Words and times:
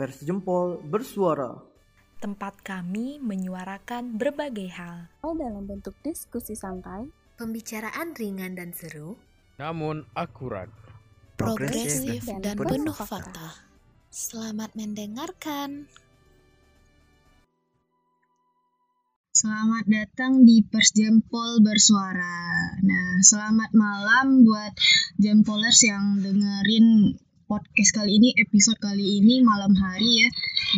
Pers 0.00 0.24
Jempol 0.24 0.80
bersuara. 0.80 1.60
Tempat 2.24 2.64
kami 2.64 3.20
menyuarakan 3.20 4.16
berbagai 4.16 4.72
hal. 4.72 5.12
dalam 5.20 5.68
bentuk 5.68 5.92
diskusi 6.00 6.56
santai, 6.56 7.12
Pembicaraan 7.36 8.16
ringan 8.16 8.56
dan 8.56 8.72
seru. 8.72 9.20
namun 9.60 10.08
akurat. 10.16 10.72
Progresif 11.36 12.24
dan 12.24 12.40
dan 12.40 12.56
penuh 12.56 12.80
penuh 12.80 12.96
fakta. 12.96 13.28
fakta. 13.28 13.48
Selamat 14.08 14.72
mendengarkan. 14.72 15.84
Selamat 19.36 19.84
datang 19.84 20.48
di 20.48 20.64
Pers 20.64 20.96
Jempol 20.96 21.60
Bersuara. 21.60 22.72
Nah, 22.80 23.20
selamat 23.20 23.76
malam 23.76 24.48
buat 24.48 24.72
Jempolers 25.20 25.84
yang 25.84 26.24
dengerin 26.24 27.20
podcast 27.50 27.90
kali 27.98 28.22
ini, 28.22 28.30
episode 28.38 28.78
kali 28.78 29.18
ini 29.18 29.42
malam 29.42 29.74
hari 29.74 30.22
ya. 30.22 30.28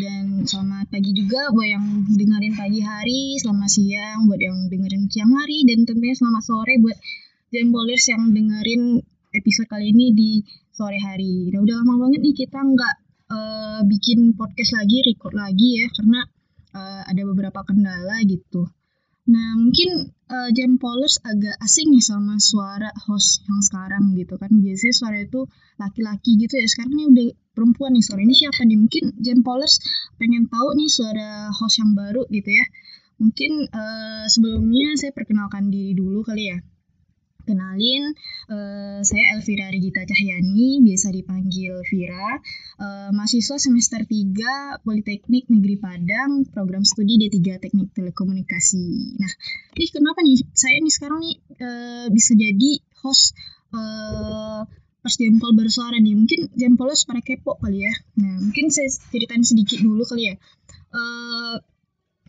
Dan 0.01 0.49
selamat 0.49 0.89
pagi 0.89 1.13
juga 1.13 1.53
buat 1.53 1.69
yang 1.69 2.09
dengerin 2.09 2.57
pagi 2.57 2.81
hari, 2.81 3.37
selamat 3.37 3.69
siang 3.69 4.25
buat 4.25 4.41
yang 4.41 4.73
dengerin 4.73 5.05
siang 5.13 5.37
hari, 5.37 5.69
dan 5.69 5.85
tentunya 5.85 6.17
selamat 6.17 6.41
sore 6.41 6.81
buat 6.81 6.97
Jempolers 7.53 8.09
yang 8.09 8.33
dengerin 8.33 9.05
episode 9.37 9.69
kali 9.69 9.93
ini 9.93 10.17
di 10.17 10.31
sore 10.73 10.97
hari. 10.97 11.53
Nah, 11.53 11.61
udah 11.61 11.77
lama 11.85 12.09
banget 12.09 12.25
nih 12.25 12.35
kita 12.41 12.65
nggak 12.65 12.95
eh, 13.37 13.81
bikin 13.85 14.33
podcast 14.33 14.73
lagi, 14.73 14.97
record 15.13 15.37
lagi 15.37 15.69
ya, 15.77 15.87
karena 15.93 16.21
eh, 16.73 17.03
ada 17.05 17.23
beberapa 17.29 17.61
kendala 17.69 18.17
gitu. 18.25 18.65
Nah, 19.29 19.61
mungkin 19.61 20.09
eh, 20.33 20.51
Jempolers 20.57 21.21
agak 21.21 21.61
asing 21.61 21.93
nih 21.93 22.01
sama 22.01 22.41
suara 22.41 22.89
host 23.05 23.45
yang 23.45 23.61
sekarang 23.61 24.17
gitu 24.17 24.41
kan. 24.41 24.49
Biasanya 24.49 24.95
suara 24.97 25.19
itu 25.21 25.45
laki-laki 25.77 26.41
gitu 26.41 26.55
ya. 26.57 26.67
Sekarang 26.67 26.97
ini 26.97 27.05
udah 27.13 27.27
perempuan 27.53 27.93
nih 27.93 28.05
suara 28.05 28.21
ini 28.25 28.35
siapa 28.35 28.65
nih? 28.65 28.79
Mungkin 28.81 29.05
Jempolers 29.21 29.77
pengen 30.17 30.49
tahu 30.49 30.69
nih 30.73 30.89
suara 30.89 31.53
host 31.53 31.77
yang 31.85 31.93
baru 31.93 32.25
gitu 32.33 32.51
ya. 32.51 32.65
Mungkin 33.21 33.53
eh, 33.69 34.25
sebelumnya 34.33 34.97
saya 34.97 35.13
perkenalkan 35.13 35.69
diri 35.69 35.93
dulu 35.93 36.25
kali 36.25 36.45
ya. 36.49 36.59
Kenalin, 37.43 38.15
eh, 38.49 39.01
saya 39.03 39.25
Elvira 39.35 39.69
Regita 39.69 40.03
Cahyani, 40.07 40.79
biasa 40.83 41.11
dipanggil 41.11 41.75
Vira, 41.91 42.39
eh, 42.79 43.11
mahasiswa 43.11 43.57
semester 43.59 44.07
3 44.07 44.79
Politeknik 44.83 45.51
Negeri 45.51 45.77
Padang, 45.79 46.47
program 46.49 46.87
studi 46.87 47.19
D3 47.19 47.59
Teknik 47.59 47.91
Telekomunikasi. 47.93 49.19
Nah, 49.19 49.33
ih 49.79 49.91
kenapa 49.91 50.23
nih 50.23 50.47
saya 50.55 50.79
nih 50.79 50.93
sekarang 50.95 51.19
nih 51.23 51.35
eh, 51.59 52.07
bisa 52.15 52.33
jadi 52.39 52.73
host 53.03 53.35
eh, 53.75 54.63
pas 55.03 55.15
Jempol 55.19 55.59
bersuara 55.59 55.99
nih, 55.99 56.15
mungkin 56.15 56.47
Jempolers 56.55 57.03
pada 57.03 57.19
kepo 57.19 57.59
kali 57.59 57.83
ya. 57.83 57.95
Nah, 58.23 58.39
mungkin 58.39 58.71
saya 58.71 58.87
ceritain 59.11 59.43
sedikit 59.43 59.83
dulu 59.83 60.07
kali 60.07 60.31
ya. 60.31 60.35
Eh, 60.95 61.57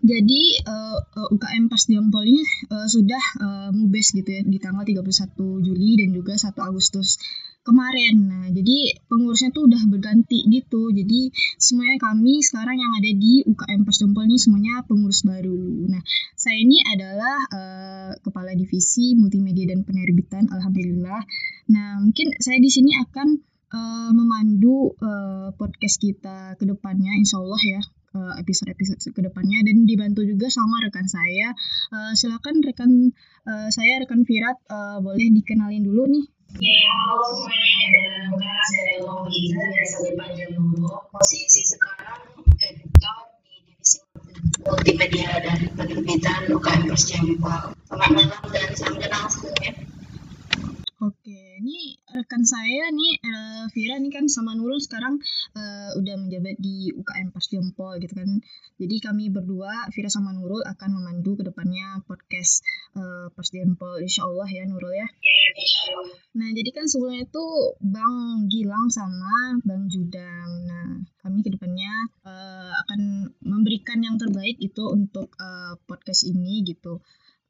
jadi 0.04 0.44
eh, 0.68 1.00
eh, 1.00 1.30
UKM 1.32 1.72
Pas 1.72 1.84
Jempol 1.88 2.28
ini 2.28 2.44
eh, 2.44 2.88
sudah 2.92 3.24
eh, 3.40 3.70
mubes 3.72 4.12
gitu 4.12 4.28
ya 4.28 4.44
di 4.44 4.60
tanggal 4.60 4.84
31 4.84 5.64
Juli 5.64 5.96
dan 5.96 6.12
juga 6.12 6.36
1 6.36 6.52
Agustus 6.60 7.16
kemarin. 7.64 8.28
Nah, 8.28 8.46
jadi 8.52 9.00
pengurusnya 9.08 9.56
tuh 9.56 9.72
udah 9.72 9.80
berganti 9.88 10.44
gitu. 10.52 10.92
Jadi 10.92 11.32
semuanya 11.56 11.96
kami 12.04 12.44
sekarang 12.44 12.76
yang 12.76 12.92
ada 13.00 13.12
di 13.16 13.48
UKM 13.48 13.88
Pas 13.88 13.96
Jempol 13.96 14.28
ini 14.28 14.36
semuanya 14.36 14.84
pengurus 14.84 15.24
baru. 15.24 15.88
Nah, 15.88 16.04
saya 16.36 16.60
ini 16.60 16.84
adalah 16.84 17.38
eh, 17.56 18.12
kepala 18.20 18.52
divisi 18.60 19.16
multimedia 19.16 19.72
dan 19.72 19.88
penerbitan 19.88 20.52
alhamdulillah. 20.52 21.24
Nah, 21.72 22.04
mungkin 22.04 22.36
saya 22.44 22.60
di 22.60 22.68
sini 22.68 23.00
akan 23.00 23.28
eh, 23.72 24.12
memandu 24.12 25.00
eh, 25.00 25.56
podcast 25.56 25.96
kita 26.04 26.60
ke 26.60 26.68
depannya 26.68 27.16
insya 27.16 27.40
Allah 27.40 27.64
ya 27.64 27.82
episode-episode 28.14 29.02
ke 29.14 29.22
depannya 29.26 29.66
dan 29.66 29.90
dibantu 29.90 30.22
juga 30.26 30.48
sama 30.50 30.82
rekan 30.86 31.06
saya. 31.10 31.54
Eh, 31.94 32.14
silakan 32.14 32.62
rekan 32.62 32.92
eh, 33.50 33.70
saya 33.74 34.02
rekan 34.06 34.22
Virat 34.24 34.58
eh, 34.70 34.98
boleh 35.02 35.28
dikenalin 35.42 35.84
dulu 35.84 36.04
nih. 36.10 36.26
Ya, 36.62 36.86
halo 37.10 37.26
semuanya. 37.34 37.90
Dan 38.38 38.54
saya 38.70 38.84
Elma 39.02 39.26
Mujiza, 39.26 39.58
biasa 39.58 39.96
dipanggil 40.06 40.50
Nurul. 40.54 40.98
Posisi 41.10 41.66
sekarang 41.66 42.22
editor 42.62 43.18
di 43.42 43.54
divisi 43.66 43.98
multimedia 44.62 45.34
dan 45.42 45.60
penerbitan 45.74 46.54
UKM 46.54 46.82
Persjempol. 46.86 47.74
Selamat 47.90 48.10
malam 48.14 48.44
dan 48.54 48.70
salam 48.78 49.02
kenal 49.02 49.26
semuanya. 49.34 49.93
Rekan 52.24 52.48
saya 52.48 52.88
nih 52.88 53.20
eh, 53.20 53.64
Vira 53.76 54.00
nih 54.00 54.08
kan 54.08 54.32
sama 54.32 54.56
Nurul 54.56 54.80
sekarang 54.80 55.20
eh, 55.60 55.92
udah 56.00 56.16
menjabat 56.24 56.56
di 56.56 56.96
UKM 56.96 57.36
Pas 57.36 57.44
Jempol 57.52 58.00
gitu 58.00 58.16
kan. 58.16 58.40
Jadi 58.80 58.96
kami 59.04 59.28
berdua 59.28 59.92
Vira 59.92 60.08
sama 60.08 60.32
Nurul 60.32 60.64
akan 60.64 60.90
memandu 61.04 61.36
ke 61.36 61.44
depannya 61.44 62.00
podcast 62.08 62.64
eh, 62.96 63.28
Pas 63.28 63.48
Jempol 63.52 64.00
insya 64.00 64.24
Allah 64.24 64.48
ya 64.48 64.64
Nurul 64.64 64.96
ya. 64.96 65.04
Ya, 65.20 65.36
insya 65.52 66.00
Allah. 66.00 66.16
Nah, 66.40 66.50
jadi 66.56 66.70
kan 66.72 66.88
sebelumnya 66.88 67.28
itu 67.28 67.46
Bang 67.84 68.48
Gilang 68.48 68.88
sama 68.88 69.60
Bang 69.68 69.92
Judang. 69.92 70.50
Nah, 70.64 71.04
kami 71.20 71.44
ke 71.44 71.52
depannya 71.52 71.92
eh, 72.24 72.72
akan 72.88 73.36
memberikan 73.44 74.00
yang 74.00 74.16
terbaik 74.16 74.56
itu 74.64 74.88
untuk 74.88 75.36
eh, 75.44 75.76
podcast 75.92 76.24
ini 76.24 76.64
gitu. 76.64 77.04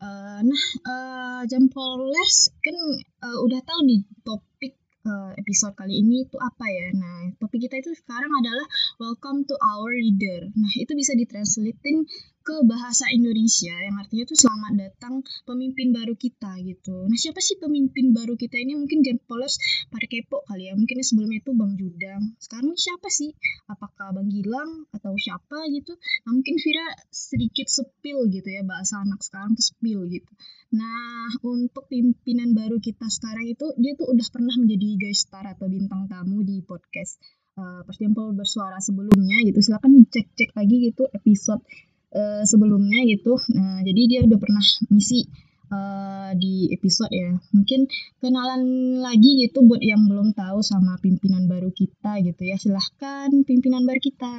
Eh, 0.03 0.40
nah, 0.44 0.64
eh, 0.91 1.41
Jempolers 1.47 2.52
kan 2.59 2.75
eh, 3.24 3.38
udah 3.40 3.62
tahu 3.64 3.80
nih 3.88 4.03
topik 4.28 4.75
eh, 5.08 5.31
episode 5.40 5.80
kali 5.80 6.03
ini 6.03 6.28
itu 6.28 6.36
apa 6.44 6.66
ya. 6.68 6.88
Nah, 6.91 7.31
topik 7.40 7.64
kita 7.64 7.80
itu 7.80 7.96
sekarang 7.96 8.28
adalah 8.28 8.68
Welcome 9.00 9.47
to 9.47 9.56
our 9.64 9.96
leader. 9.96 10.52
Nah, 10.52 10.74
itu 10.75 10.91
bisa 10.91 11.16
ditranslatein 11.16 12.03
ke 12.44 12.59
bahasa 12.68 13.08
Indonesia 13.08 13.72
yang 13.72 13.96
artinya 13.96 14.28
itu 14.28 14.36
selamat 14.36 14.74
datang 14.76 15.24
pemimpin 15.48 15.96
baru 15.96 16.12
kita 16.20 16.59
gitu. 16.59 17.08
Nah, 17.08 17.16
siapa 17.16 17.40
sih 17.40 17.56
pemimpin 17.56 18.12
baru 18.12 18.36
kita 18.36 18.59
ini? 18.59 18.76
Mungkin 18.76 19.00
Jempolers 19.00 19.56
pada 19.88 20.04
kepo 20.12 20.44
kali 20.44 20.68
ya. 20.68 20.76
Mungkin 20.76 21.00
sebelumnya 21.00 21.40
itu 21.40 21.52
Bang 21.56 21.80
Judang. 21.80 22.36
Sekarang 22.44 22.76
siapa 22.76 23.08
sih? 23.08 23.32
Apakah 23.72 24.12
Bang 24.12 24.28
Gilang 24.28 24.92
atau 24.92 25.16
siapa 25.16 25.64
gitu? 25.72 25.96
Nah, 26.28 26.32
mungkin 26.36 26.59
Vira 26.59 26.88
sedikit 27.08 27.72
sepil 27.72 28.28
gitu 28.28 28.52
ya 28.52 28.68
bahasa 28.68 29.00
anak 29.00 29.24
sekarang 29.24 29.56
tuh 29.56 29.64
sepil 29.64 30.03
gitu. 30.12 30.32
Nah, 30.76 31.32
untuk 31.48 31.88
pimpinan 31.88 32.52
baru 32.52 32.84
kita 32.84 33.08
sekarang 33.08 33.48
itu 33.48 33.72
dia 33.80 33.96
tuh 33.96 34.12
udah 34.12 34.28
pernah 34.28 34.56
menjadi 34.59 35.00
guest 35.00 35.32
star 35.32 35.48
atau 35.48 35.72
bintang 35.72 36.12
tamu 36.12 36.44
di 36.44 36.59
podcast 36.59 37.24
uh, 37.56 37.82
Pas 37.88 37.96
Jempol 37.96 38.36
bersuara 38.36 38.84
sebelumnya 38.84 39.40
gitu. 39.48 39.64
Silakan 39.64 40.03
dicek-cek 40.03 40.52
lagi 40.58 40.92
gitu 40.92 41.08
episode 41.14 41.64
eh, 42.13 42.44
sebelumnya 42.46 43.01
gitu. 43.09 43.35
Nah, 43.57 43.81
jadi 43.81 44.01
dia 44.06 44.19
udah 44.24 44.40
pernah 44.40 44.63
ngisi 44.94 45.25
eh, 45.74 46.31
di 46.38 46.69
episode 46.72 47.12
ya. 47.12 47.34
Mungkin 47.51 47.90
kenalan 48.22 48.62
lagi 49.01 49.50
gitu 49.50 49.66
buat 49.66 49.81
yang 49.81 50.06
belum 50.06 50.38
tahu 50.38 50.62
sama 50.62 51.02
pimpinan 51.02 51.50
baru 51.50 51.73
kita 51.73 52.22
gitu 52.22 52.41
ya. 52.46 52.56
Silahkan 52.62 53.29
pimpinan 53.44 53.84
baru 53.84 54.00
kita. 54.00 54.34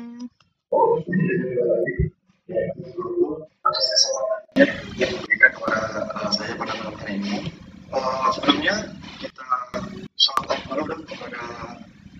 uh. 0.74 0.98
Uh, 7.94 8.26
sebelumnya 8.34 8.74
kita 9.22 9.46
sampaikan 10.18 10.60
dulu 10.66 10.82
dong 10.82 11.02
kepada 11.06 11.40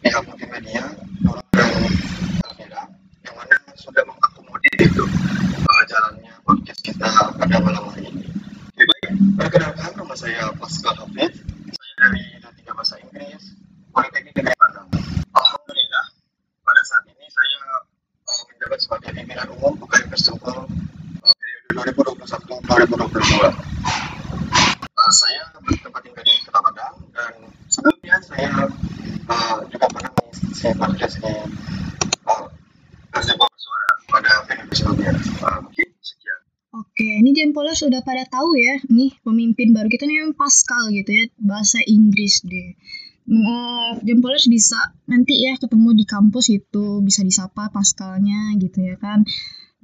pihak 0.01 0.23
multimedia, 0.23 0.85
Elvira, 2.47 2.83
yang 3.27 3.35
mana 3.35 3.57
sudah 3.75 4.07
mengakomodir 4.07 4.77
itu 4.81 5.05
uh, 5.05 5.24
jalannya 5.95 6.35
podcast 6.43 6.83
kita 6.83 7.07
pada 7.39 7.57
malam 7.63 7.87
hari 7.87 8.11
ini. 8.11 8.27
Lebih 8.75 8.87
baik, 8.91 9.11
perkenalkan 9.39 9.95
nama 9.95 10.15
saya 10.19 10.51
Pascal 10.59 10.91
Hafid, 10.99 11.39
saya 11.71 11.93
dari 12.03 12.23
D3 12.43 12.67
Bahasa 12.75 12.99
Inggris, 12.99 13.55
Politeknik 13.95 14.35
Negeri 14.35 14.59
Padang. 14.59 14.91
Alhamdulillah, 15.31 16.07
pada 16.67 16.83
saat 16.83 17.07
ini 17.07 17.27
saya 17.31 17.87
uh, 18.27 18.43
menjabat 18.51 18.79
sebagai 18.83 19.11
pimpinan 19.15 19.47
umum 19.55 19.79
UKM 19.87 20.11
Persempol 20.11 20.67
uh, 20.67 21.35
periode 21.71 21.95
2021-2022. 21.95 23.55
Uh, 24.99 25.11
saya 25.15 25.47
bertempat 25.63 26.01
tinggal 26.03 26.27
di 26.27 26.35
Kota 26.43 26.59
Padang 26.59 26.95
dan 27.15 27.33
sebelumnya 27.71 28.19
saya 28.19 28.51
uh, 29.31 29.57
juga 29.71 29.87
pernah 29.95 30.11
mengisi 30.19 30.75
podcast 30.75 31.23
di 31.23 31.35
uh, 32.27 32.51
Persempol 33.15 33.47
Bersuara 33.47 33.91
pada 34.11 34.31
periode 34.51 34.75
sebelumnya. 34.75 35.13
Uh, 35.43 35.59
mungkin 35.63 35.87
sekian. 36.01 36.39
Oke, 36.75 37.09
ini 37.23 37.31
Jempolers 37.37 37.83
sudah 37.83 38.03
pada 38.03 38.27
ya, 38.57 38.81
nih 38.89 39.15
pemimpin 39.21 39.75
baru 39.77 39.91
kita 39.91 40.07
nih 40.09 40.33
Pascal 40.35 40.91
gitu 40.91 41.11
ya, 41.11 41.25
bahasa 41.39 41.79
Inggris 41.85 42.43
deh. 42.43 42.75
Nah, 43.25 43.97
Jempolers 44.05 44.45
bisa 44.53 44.77
nanti 45.09 45.49
ya 45.49 45.57
ketemu 45.57 45.97
di 45.97 46.05
kampus 46.05 46.53
itu 46.53 47.01
bisa 47.01 47.25
disapa 47.25 47.73
Pascalnya 47.73 48.53
gitu 48.61 48.85
ya 48.85 49.01
kan. 49.01 49.25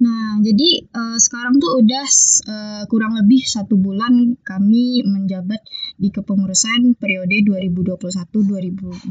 Nah, 0.01 0.41
jadi 0.41 0.89
uh, 0.97 1.17
sekarang 1.21 1.61
tuh 1.61 1.77
udah 1.77 2.05
uh, 2.49 2.83
kurang 2.89 3.13
lebih 3.21 3.45
satu 3.45 3.77
bulan 3.77 4.33
kami 4.41 5.05
menjabat 5.05 5.61
di 6.01 6.09
kepengurusan 6.09 6.97
periode 6.97 7.45
2021-2022. 7.45 9.05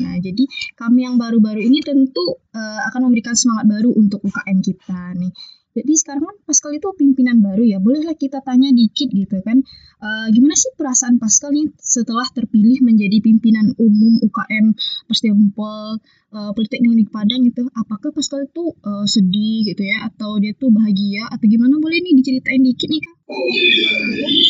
Nah, 0.00 0.16
jadi 0.16 0.44
kami 0.80 1.04
yang 1.04 1.20
baru-baru 1.20 1.60
ini 1.60 1.84
tentu 1.84 2.40
uh, 2.56 2.80
akan 2.88 3.12
memberikan 3.12 3.36
semangat 3.36 3.68
baru 3.68 3.92
untuk 3.92 4.24
UKM 4.24 4.64
kita 4.64 5.12
nih. 5.12 5.32
Jadi 5.72 5.92
sekarang 5.96 6.24
kan 6.28 6.36
Pascal 6.44 6.76
itu 6.76 6.84
pimpinan 6.92 7.40
baru 7.40 7.64
ya, 7.64 7.80
bolehlah 7.80 8.12
kita 8.12 8.44
tanya 8.44 8.68
dikit 8.76 9.08
gitu 9.08 9.40
kan, 9.40 9.64
uh, 10.04 10.26
gimana 10.28 10.52
sih 10.52 10.68
perasaan 10.76 11.16
Pascal 11.16 11.56
nih 11.56 11.72
setelah 11.80 12.28
terpilih 12.28 12.84
menjadi 12.84 13.24
pimpinan 13.24 13.72
umum 13.80 14.20
UKM 14.20 14.76
Persdempol 15.08 15.96
uh, 16.36 16.52
Politeknik 16.52 16.92
di 17.00 17.06
Padang 17.08 17.40
gitu, 17.48 17.72
apakah 17.72 18.12
Pascal 18.12 18.44
itu 18.44 18.76
uh, 18.84 19.08
sedih 19.08 19.72
gitu 19.72 19.80
ya, 19.80 20.04
atau 20.12 20.36
dia 20.36 20.52
tuh 20.52 20.68
bahagia, 20.68 21.24
atau 21.32 21.46
gimana? 21.48 21.80
Boleh 21.80 22.04
nih 22.04 22.20
diceritain 22.20 22.60
dikit 22.60 22.88
nih 22.92 23.00
kak? 23.00 23.16
Oh 23.32 23.48
iya, 23.48 23.96
jadi 24.12 24.40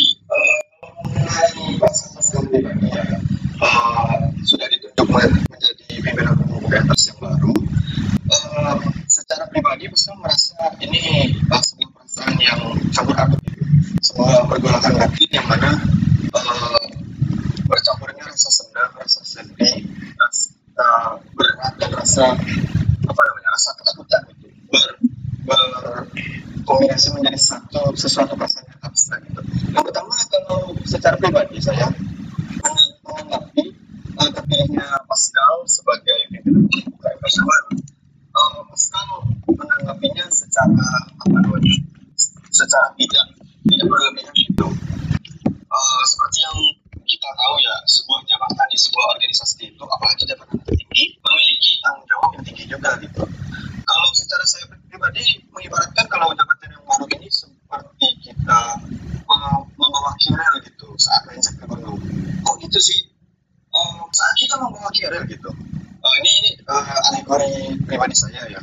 uh, 3.63 4.19
sudah 4.43 4.67
ditunjuk 4.67 5.07
menjadi 5.07 5.85
pimpinan 6.03 6.35
umum 6.43 6.67
UKM 6.67 6.91
yang 6.91 7.19
baru, 7.23 7.55
uh, 8.29 8.77
secara 9.07 9.47
pribadi 9.49 9.87
Pascal 9.87 10.19
merasa 10.19 10.59
ini 10.83 11.31
uh, 11.47 11.63
sebuah 11.63 11.91
perasaan 11.95 12.35
yang 12.43 12.61
campur 12.91 13.15
aduk. 13.15 13.41
Sebuah 14.03 14.51
pergolakan 14.51 14.99
batin 14.99 15.31
yang 15.31 15.47
mana 15.47 15.79
uh, 16.35 16.85
bercampurnya 17.71 18.27
rasa 18.27 18.51
senang, 18.51 18.91
rasa 18.99 19.23
sedih, 19.23 19.87
rasa 20.19 20.51
berat 21.39 21.73
dan 21.79 21.91
rasa 21.95 22.35
apa 23.03 23.21
namanya 23.23 23.51
rasa 23.55 23.71
ketakutan 23.79 24.21
gitu. 24.35 24.47
Menjadi 27.03 27.39
satu 27.39 27.93
sesuatu 27.99 28.35
perasaan 28.35 28.67
yang 28.67 28.81
abstrak 28.83 29.21
gitu. 29.27 29.43
Yang 29.75 29.85
pertama 29.91 30.15
kalau 30.31 30.75
secara 30.87 31.15
pribadi 31.19 31.59
saya 31.59 31.87
menanggapi 33.13 33.65
uh, 34.17 34.31
terpilihnya 34.33 34.87
Pascal 35.05 35.55
sebagai 35.69 36.19
pimpinan 36.33 36.65
UKM 36.69 37.45
Baru 37.45 37.71
uh, 38.33 38.61
Pascal 38.73 39.09
menanggapinya 39.47 40.27
secara 40.33 40.89
apa 41.13 41.37
namanya? 41.37 41.77
Secara 42.53 42.93
tidak 42.97 43.25
tidak 43.65 43.87
berlebihan 43.89 44.22
Ensayaba. 68.13 68.61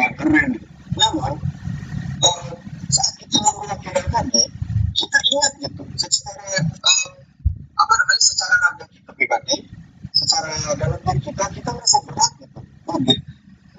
Sesuatu 0.00 0.08
yang 0.08 0.16
keren 0.16 0.48
gitu. 0.56 0.66
namun 0.96 1.32
uh, 2.24 2.52
saat 2.88 3.14
kita 3.20 3.36
melakukan 3.36 4.06
tadi 4.08 4.44
kita 4.96 5.18
ingat 5.28 5.52
gitu 5.60 5.82
secara 6.00 6.44
uh, 6.64 7.10
apa 7.76 7.92
namanya 8.00 8.22
secara 8.24 8.54
raga 8.64 8.84
kita 8.88 9.10
pribadi 9.12 9.56
secara 10.16 10.52
dalam 10.76 11.00
diri 11.04 11.20
kita 11.20 11.44
kita 11.52 11.70
merasa 11.72 11.98
berat 12.08 12.32
gitu 12.40 12.60
oke 12.88 13.14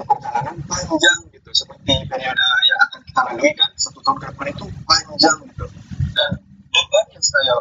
perjalanan 0.02 0.58
panjang 0.66 1.20
gitu 1.34 1.50
seperti 1.54 1.94
periode 2.06 2.46
yang 2.70 2.80
akan 2.90 3.02
kita 3.06 3.22
lalui 3.26 3.52
kan 3.58 3.70
satu 3.78 4.00
tahun 4.06 4.18
ke 4.22 4.26
depan 4.34 4.48
itu 4.50 4.66
panjang 4.86 5.38
gitu 5.50 5.66
dan 6.14 6.32
beban 6.70 7.06
yang 7.18 7.26
saya 7.26 7.56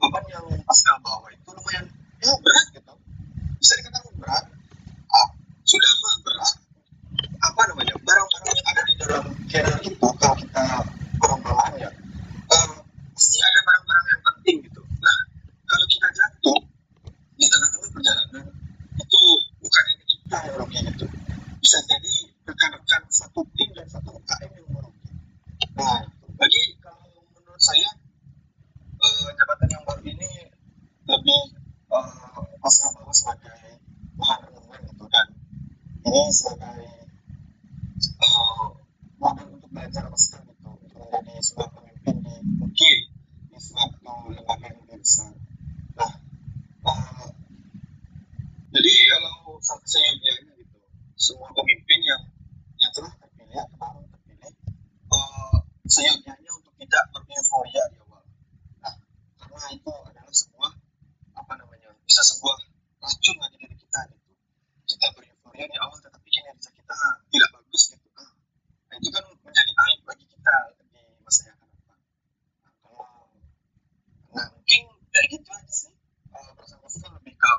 beban 0.00 0.24
yang 0.28 0.44
Pascal 0.68 0.96
bawa 1.00 1.28
itu 1.32 1.48
lumayan 1.52 1.84
ya 2.20 2.32
berat 2.40 2.66
gitu 2.76 2.92
bisa 3.60 3.72
dikatakan 3.80 4.12
berat 4.20 4.44
ah, 5.12 5.28
sudah 5.64 5.92
mah 6.00 6.16
berat 6.24 6.54
apa 7.42 7.62
namanya 7.68 7.94
barang-barang 7.98 8.54
yang 8.54 8.68
ada 8.70 8.82
di 8.86 8.94
dalam 9.02 9.24
carrier 9.50 9.78
itu 9.82 10.08
kalau 10.18 10.36
kita 10.38 10.64
perumpamaan 11.18 11.72
ya 11.74 11.90
um, 12.54 12.70
pasti 13.12 13.38
ada 13.42 13.60
barang-barang 13.66 14.06
yang 14.08 14.22
penting 14.30 14.56
gitu 14.70 14.82
nah 15.02 15.18
kalau 15.66 15.86
kita 15.90 16.08
jatuh 16.14 16.58
di 17.36 17.46
tengah-tengah 17.50 17.90
perjalanan 17.90 18.46
itu 18.94 19.20
bukan 19.58 19.82
hanya 19.90 20.04
kita 20.06 20.36
yang 20.46 20.56
rugi 20.62 20.78
gitu 20.86 21.06
bisa 21.62 21.78
jadi 21.90 22.14
rekan-rekan 22.46 23.02
satu 23.10 23.40
tim 23.58 23.68
dan 23.74 23.86
satu 23.90 24.10
UKM 24.14 24.50
yang 24.56 24.66
merugi 24.70 25.10
nah 25.74 26.00
bagi 26.38 26.62
kalau 26.78 27.26
menurut 27.36 27.62
saya 27.62 27.90
uh, 29.02 29.28
jabatan 29.34 29.68
yang 29.68 29.82
baru 29.82 30.02
ini 30.06 30.32
lebih 31.10 31.42
uh, 31.90 32.38
pasca 32.62 32.86
bahwa 32.94 33.10
sebagai 33.10 33.82
bahan 34.14 34.40
renungan 34.46 34.80
gitu 34.88 35.04
dan 35.10 35.26
ini 36.06 36.22
sebagai 36.30 37.02
uh, 38.22 38.66
modal 39.18 39.48
untuk 39.54 39.70
belajar 39.70 40.04
pasca 40.10 40.38
gitu 40.46 40.66
untuk 40.66 40.98
menjadi 40.98 41.32
sebuah 41.42 41.68
pemimpin 41.74 42.14
di 42.22 42.34
mungkin 42.58 42.96
di 43.50 43.58
suatu 43.58 44.14
lembaga 44.34 44.66
yang 44.66 44.78
lebih 44.82 44.98
besar 45.02 45.32
nah 45.98 46.12
uh, 46.86 47.28
jadi 48.72 48.92
kalau 49.12 49.60
sampai 49.62 49.88
seyogianya 49.88 50.52
gitu 50.58 50.78
semua 51.14 51.48
pemimpin 51.54 52.00
yang 52.02 52.22
yang 52.80 52.90
telah 52.90 53.12
terpilih 53.20 53.58
atau 53.62 53.76
baru 53.78 54.00
terpilih 54.10 54.52
uh, 55.14 55.56
seyogianya 55.86 56.50
untuk 56.50 56.74
tidak 56.82 57.04
bereuforia 57.14 57.82
di 57.94 57.98
awal 58.02 58.24
nah 58.82 58.94
karena 59.38 59.60
itu 59.70 59.92
adalah 59.92 60.34
sebuah 60.34 60.72
apa 61.38 61.52
namanya 61.58 61.88
bisa 62.02 62.22
sebuah 62.26 62.56
racun 63.02 63.36
bagi 63.38 63.56
diri 63.62 63.76
kita 63.78 64.00
gitu 64.10 64.30
kita 64.92 65.06
bereuforia 65.14 65.66
di 65.70 65.78
awal 65.78 65.98
tetapi 66.02 66.28
kinerja 66.28 66.70
kita 66.74 66.96
tidak 67.32 67.50
bagus 67.56 67.82
gitu 67.96 68.08
nah, 68.12 68.32
nah 68.92 68.94
itu 69.00 69.08
kan 69.08 69.24
menjadi 69.24 69.72
aib 69.72 70.00
bagi 70.04 70.24
kita 70.28 70.54
di 70.92 71.00
masa 71.24 71.40
yang 71.48 71.56
akan 71.56 71.68
datang 71.72 72.00
nah, 72.60 72.72
kalau 72.84 73.06
nah 74.36 74.46
mungkin 74.52 74.82
kayak 75.08 75.26
gitu 75.32 75.48
aja 75.48 75.72
sih 75.72 75.94
uh, 76.36 76.50
perasaan 76.56 77.12
lebih 77.16 77.34
ke 77.36 77.52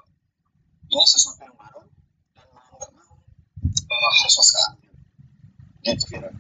ini 0.94 1.04
sesuatu 1.10 1.42
yang 1.42 1.58
baru 1.58 1.82
dan 2.38 2.46
mau 2.54 2.78
nggak 2.78 2.92
mau 2.94 3.14
uh, 3.90 4.12
harus 4.22 4.36
waspada 4.38 4.64
ambil 4.78 4.94
gitu 5.82 6.06
kira 6.10 6.32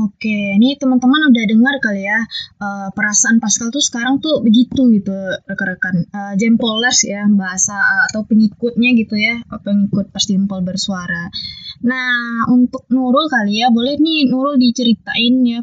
Oke, 0.00 0.56
ini 0.56 0.68
teman-teman 0.80 1.28
udah 1.28 1.44
dengar 1.44 1.74
kali 1.84 2.08
ya 2.08 2.24
uh, 2.64 2.88
perasaan 2.96 3.36
Pascal 3.36 3.68
tuh 3.68 3.84
sekarang 3.84 4.24
tuh 4.24 4.40
begitu 4.40 4.88
gitu 4.96 5.12
rekan-rekan. 5.44 6.08
Uh, 6.08 6.34
jempolers 6.40 7.04
ya 7.04 7.28
bahasa 7.28 7.76
uh, 7.76 8.08
atau 8.08 8.24
pengikutnya 8.24 8.96
gitu 8.96 9.14
ya 9.20 9.44
pengikut 9.60 10.08
Persdimpol 10.08 10.64
bersuara. 10.64 11.28
Nah 11.84 12.48
untuk 12.48 12.88
Nurul 12.88 13.28
kali 13.28 13.60
ya 13.60 13.68
boleh 13.68 14.00
nih 14.00 14.32
Nurul 14.32 14.56
diceritain 14.56 15.36
ya 15.44 15.60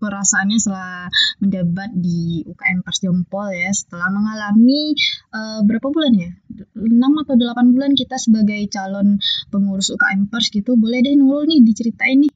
perasaannya 0.00 0.56
setelah 0.56 1.12
menjabat 1.44 1.92
di 1.92 2.40
UKM 2.48 2.80
Persdimpol 2.80 3.52
ya 3.52 3.68
setelah 3.74 4.08
mengalami 4.08 4.96
uh, 5.34 5.60
berapa 5.66 5.86
bulan 5.90 6.14
ya? 6.14 6.30
6 6.78 6.88
atau 6.96 7.34
8 7.36 7.74
bulan 7.74 7.92
kita 7.98 8.16
sebagai 8.16 8.64
calon 8.70 9.18
pengurus 9.50 9.90
UKM 9.92 10.30
Pers 10.30 10.48
gitu. 10.54 10.78
Boleh 10.78 11.02
deh 11.02 11.18
Nurul 11.18 11.50
nih 11.50 11.60
diceritain 11.66 12.22
nih 12.22 12.32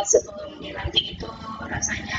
sebelum 0.00 0.56
dilantik 0.58 1.04
itu 1.16 1.28
rasanya 1.60 2.09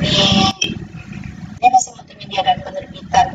di 0.00 0.14
divisi 1.58 1.90
multimedia 1.96 2.40
dan 2.46 2.58
penerbitan. 2.62 3.26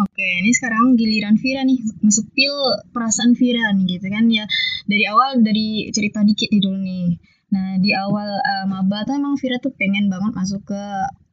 Oke, 0.00 0.28
ini 0.40 0.50
sekarang 0.52 0.96
giliran 0.96 1.36
Vira 1.40 1.64
nih, 1.64 1.80
ngesepil 2.04 2.54
perasaan 2.92 3.32
Vira 3.36 3.72
nih 3.72 3.96
gitu 3.96 4.06
kan 4.12 4.28
ya. 4.28 4.44
Dari 4.84 5.04
awal 5.08 5.40
dari 5.40 5.88
cerita 5.92 6.20
dikit 6.24 6.52
nih 6.52 6.60
dulu 6.60 6.78
nih. 6.80 7.08
Nah, 7.50 7.80
di 7.82 7.90
awal 7.96 8.28
uh, 8.38 8.66
maba 8.68 9.08
tuh 9.08 9.16
emang 9.16 9.40
Vira 9.40 9.56
tuh 9.58 9.72
pengen 9.72 10.12
banget 10.12 10.32
masuk 10.36 10.68
ke 10.68 10.82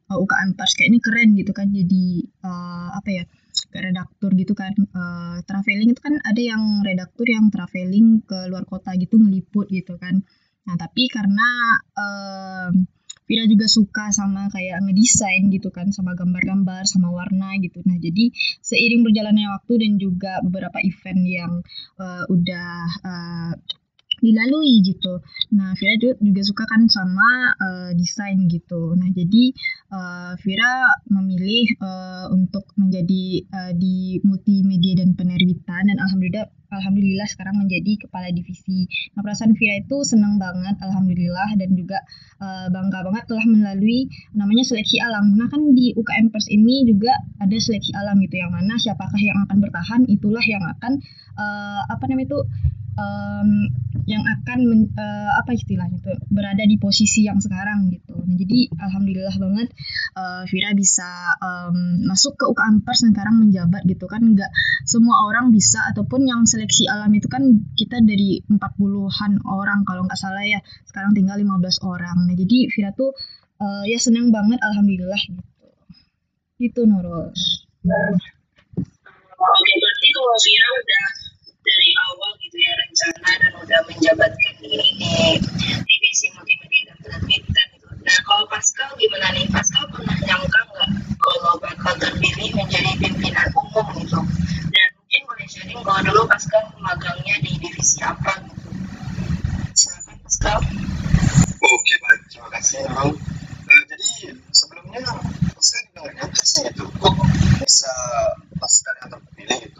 uh, 0.08 0.18
UKM 0.18 0.56
Pers 0.56 0.72
kayak 0.76 0.88
ini 0.88 0.98
keren 1.04 1.28
gitu 1.36 1.52
kan 1.52 1.68
jadi 1.68 2.04
uh, 2.44 2.96
apa 2.96 3.10
ya? 3.12 3.24
ke 3.68 3.78
redaktur 3.84 4.32
gitu 4.32 4.54
kan 4.56 4.72
uh, 4.96 5.44
traveling 5.44 5.92
itu 5.92 6.00
kan 6.00 6.16
ada 6.24 6.40
yang 6.40 6.80
redaktur 6.80 7.26
yang 7.28 7.52
traveling 7.52 8.24
ke 8.24 8.48
luar 8.48 8.64
kota 8.64 8.96
gitu 8.96 9.20
ngeliput 9.20 9.68
gitu 9.68 9.98
kan 10.00 10.24
nah 10.68 10.76
tapi 10.76 11.08
karena 11.08 11.48
uh, 11.96 12.68
Vira 13.28 13.44
juga 13.44 13.68
suka 13.68 14.08
sama 14.08 14.48
kayak 14.48 14.88
ngedesain 14.88 15.52
gitu 15.52 15.68
kan 15.68 15.92
sama 15.92 16.16
gambar-gambar 16.16 16.88
sama 16.88 17.12
warna 17.12 17.60
gitu. 17.60 17.84
Nah 17.84 18.00
jadi 18.00 18.32
seiring 18.64 19.04
berjalannya 19.04 19.52
waktu 19.52 19.84
dan 19.84 19.92
juga 20.00 20.40
beberapa 20.40 20.80
event 20.80 21.20
yang 21.28 21.52
uh, 22.00 22.24
udah 22.32 22.72
uh, 23.04 23.52
dilalui 24.20 24.82
gitu. 24.82 25.22
Nah, 25.54 25.74
Vira 25.78 25.94
juga, 25.98 26.42
suka 26.44 26.64
kan 26.66 26.86
sama 26.90 27.54
uh, 27.58 27.90
desain 27.94 28.38
gitu. 28.50 28.94
Nah, 28.98 29.08
jadi 29.14 29.44
uh, 29.94 30.32
Vira 30.42 30.98
memilih 31.08 31.66
uh, 31.80 32.26
untuk 32.34 32.70
menjadi 32.76 33.46
uh, 33.50 33.72
di 33.74 34.18
multimedia 34.22 35.00
dan 35.00 35.14
penerbitan 35.14 35.88
dan 35.88 35.98
alhamdulillah 35.98 36.50
alhamdulillah 36.68 37.24
sekarang 37.24 37.56
menjadi 37.56 38.08
kepala 38.08 38.28
divisi. 38.28 38.84
Nah, 39.16 39.24
perasaan 39.24 39.56
Vira 39.56 39.80
itu 39.80 40.04
senang 40.04 40.36
banget 40.36 40.76
alhamdulillah 40.84 41.56
dan 41.56 41.72
juga 41.72 41.98
uh, 42.40 42.68
bangga 42.68 43.08
banget 43.08 43.24
telah 43.24 43.46
melalui 43.48 44.12
namanya 44.36 44.64
seleksi 44.68 45.00
alam. 45.00 45.32
Nah, 45.32 45.48
kan 45.48 45.72
di 45.72 45.96
UKM 45.96 46.28
Pers 46.28 46.48
ini 46.52 46.84
juga 46.84 47.16
ada 47.40 47.56
seleksi 47.56 47.96
alam 47.96 48.20
gitu 48.20 48.36
yang 48.36 48.52
mana 48.52 48.76
siapakah 48.76 49.20
yang 49.20 49.40
akan 49.48 49.58
bertahan 49.64 50.00
itulah 50.08 50.44
yang 50.44 50.64
akan 50.64 51.00
uh, 51.40 51.82
apa 51.88 52.04
namanya 52.08 52.36
itu 52.36 52.40
um, 52.98 53.70
yang 54.08 54.24
akan 54.24 54.58
men, 54.64 54.82
uh, 54.96 55.30
apa 55.38 55.54
istilahnya 55.54 56.00
tuh 56.02 56.16
berada 56.32 56.64
di 56.64 56.76
posisi 56.80 57.28
yang 57.28 57.38
sekarang 57.38 57.92
gitu. 57.92 58.16
Nah, 58.16 58.36
jadi 58.36 58.72
alhamdulillah 58.74 59.36
banget 59.36 59.68
uh, 60.16 60.42
Vira 60.48 60.72
bisa 60.74 61.06
um, 61.38 62.08
masuk 62.08 62.34
ke 62.40 62.44
UKM 62.48 62.82
Pers 62.82 63.04
dan 63.04 63.12
sekarang 63.14 63.36
menjabat 63.38 63.84
gitu 63.86 64.08
kan 64.10 64.24
nggak 64.24 64.50
semua 64.88 65.28
orang 65.28 65.54
bisa 65.54 65.84
ataupun 65.92 66.24
yang 66.26 66.48
seleksi 66.48 66.88
alam 66.88 67.12
itu 67.14 67.28
kan 67.30 67.68
kita 67.76 68.00
dari 68.02 68.42
40-an 68.48 69.32
orang 69.46 69.84
kalau 69.84 70.08
nggak 70.08 70.18
salah 70.18 70.42
ya 70.42 70.58
sekarang 70.88 71.14
tinggal 71.14 71.38
15 71.38 71.84
orang. 71.86 72.16
Nah 72.26 72.34
jadi 72.34 72.58
Vira 72.72 72.90
tuh 72.96 73.14
uh, 73.62 73.84
ya 73.86 74.00
senang 74.00 74.32
banget 74.34 74.58
alhamdulillah 74.64 75.20
gitu. 75.20 75.66
Gitu 76.58 76.80
Nurul. 76.88 77.30
Oke 79.38 79.72
berarti 79.78 80.06
kalau 80.16 80.36
Vira 80.40 80.68
udah 80.74 81.27
dari 81.68 81.90
awal 82.08 82.30
gitu 82.40 82.56
ya 82.56 82.72
rencana 82.80 83.30
dan 83.44 83.52
udah 83.60 83.80
menjabatkan 83.84 84.54
diri 84.64 84.88
di 84.96 85.14
divisi 85.84 86.32
multimedia 86.32 86.82
dan 86.88 86.96
penerbitan 87.04 87.66
gitu. 87.76 87.86
Nah 88.08 88.18
kalau 88.24 88.44
Pascal 88.48 88.88
gimana 88.96 89.28
nih? 89.36 89.44
Pascal 89.52 89.84
pernah 89.92 90.16
nyangka 90.24 90.60
nggak 90.72 90.90
kalau 91.20 91.52
bakal 91.60 91.92
terpilih 92.00 92.56
menjadi 92.56 92.92
pimpinan 92.96 93.48
umum 93.52 93.86
gitu? 94.00 94.20
Dan 94.72 94.88
mungkin 94.96 95.20
boleh 95.28 95.46
sharing 95.46 95.80
kalau 95.84 96.00
dulu 96.00 96.22
Pascal 96.24 96.62
magangnya 96.80 97.36
di 97.44 97.52
divisi 97.60 98.00
apa 98.00 98.32
gitu? 98.48 98.68
Silakan 99.76 100.16
Pascal. 100.24 100.56
Oke 101.58 101.94
baik, 102.00 102.22
terima 102.32 102.48
kasih 102.56 102.80
Nurul. 102.88 103.12
Uh, 103.68 103.82
jadi 103.92 104.32
sebelumnya 104.56 105.04
Pascal 105.52 105.80
juga 105.84 106.00
nggak 106.00 106.14
nyangka 106.16 106.42
sih 106.48 106.64
gitu, 106.64 106.84
kok 106.96 107.12
bisa 107.60 107.92
Pascal 108.56 108.94
yang 109.04 109.08
terpilih 109.12 109.58
gitu. 109.68 109.77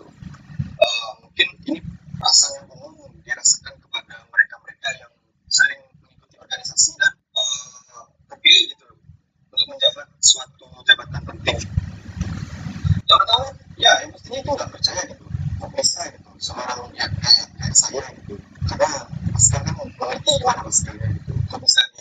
Mungkin 1.38 1.70
ini 1.70 1.78
perasaan 2.18 2.66
yang 2.66 2.82
umum 2.82 3.14
dirasakan 3.22 3.78
kepada 3.78 4.26
mereka-mereka 4.26 4.90
yang 4.98 5.12
sering 5.46 5.86
mengikuti 6.02 6.34
organisasi 6.34 6.98
dan 6.98 7.14
uh, 7.30 8.10
terpilih 8.26 8.74
gitu 8.74 8.90
untuk 9.54 9.66
menjabat 9.70 10.10
suatu 10.18 10.66
jabatan 10.82 11.22
penting. 11.22 11.62
Yang 13.06 13.18
pertama, 13.22 13.46
ya 13.78 14.02
yang 14.02 14.10
pastinya 14.10 14.38
itu 14.42 14.50
nggak 14.50 14.66
percaya 14.66 15.02
gitu, 15.06 15.24
kok 15.30 15.70
bisa 15.78 16.00
gitu 16.10 16.30
seorang 16.42 16.90
ya 16.98 17.06
kayak 17.06 17.46
kayak 17.54 17.74
saya 17.78 18.02
gitu, 18.18 18.34
karena 18.74 18.90
Pascal 19.30 19.60
kan 19.62 19.74
mengerti 19.78 20.30
gimana 20.42 20.60
Pascalnya 20.66 21.06
gitu, 21.22 21.32
kok 21.38 21.58
bisa 21.62 21.80
ditunjuk 21.86 21.97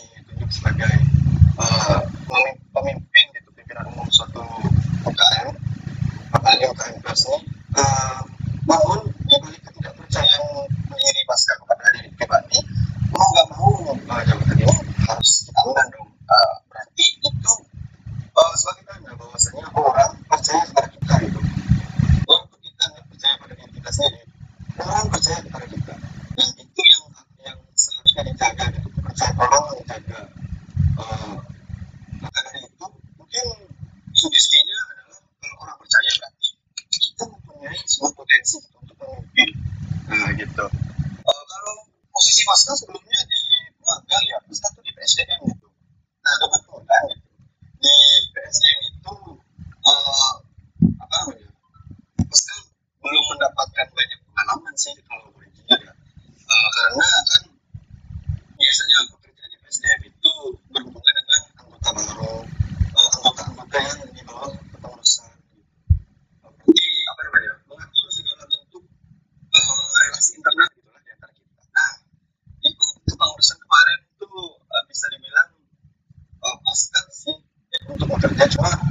É 78.38 78.46
de 78.46 78.56
lá. 78.60 78.87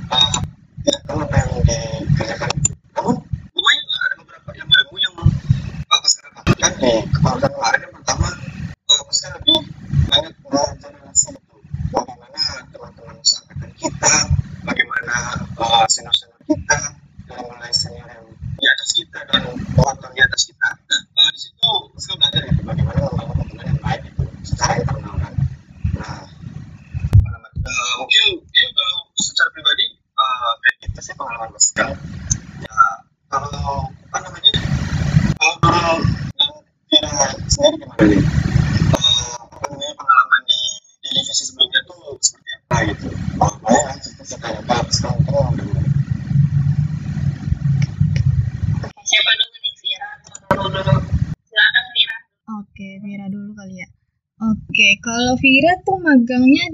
Magangnya 56.38 56.68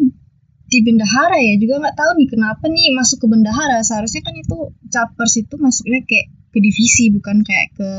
di 0.74 0.80
bendahara 0.82 1.38
ya 1.38 1.54
juga 1.62 1.86
nggak 1.86 1.96
tahu 1.96 2.12
nih 2.18 2.28
kenapa 2.34 2.66
nih 2.66 2.98
masuk 2.98 3.18
ke 3.24 3.28
bendahara. 3.30 3.86
Seharusnya 3.86 4.22
kan 4.26 4.36
itu 4.36 4.58
capers 4.90 5.34
itu 5.38 5.56
masuknya 5.62 6.02
kayak 6.04 6.28
ke 6.54 6.60
divisi 6.62 7.10
bukan 7.14 7.46
kayak 7.46 7.74
ke 7.78 7.90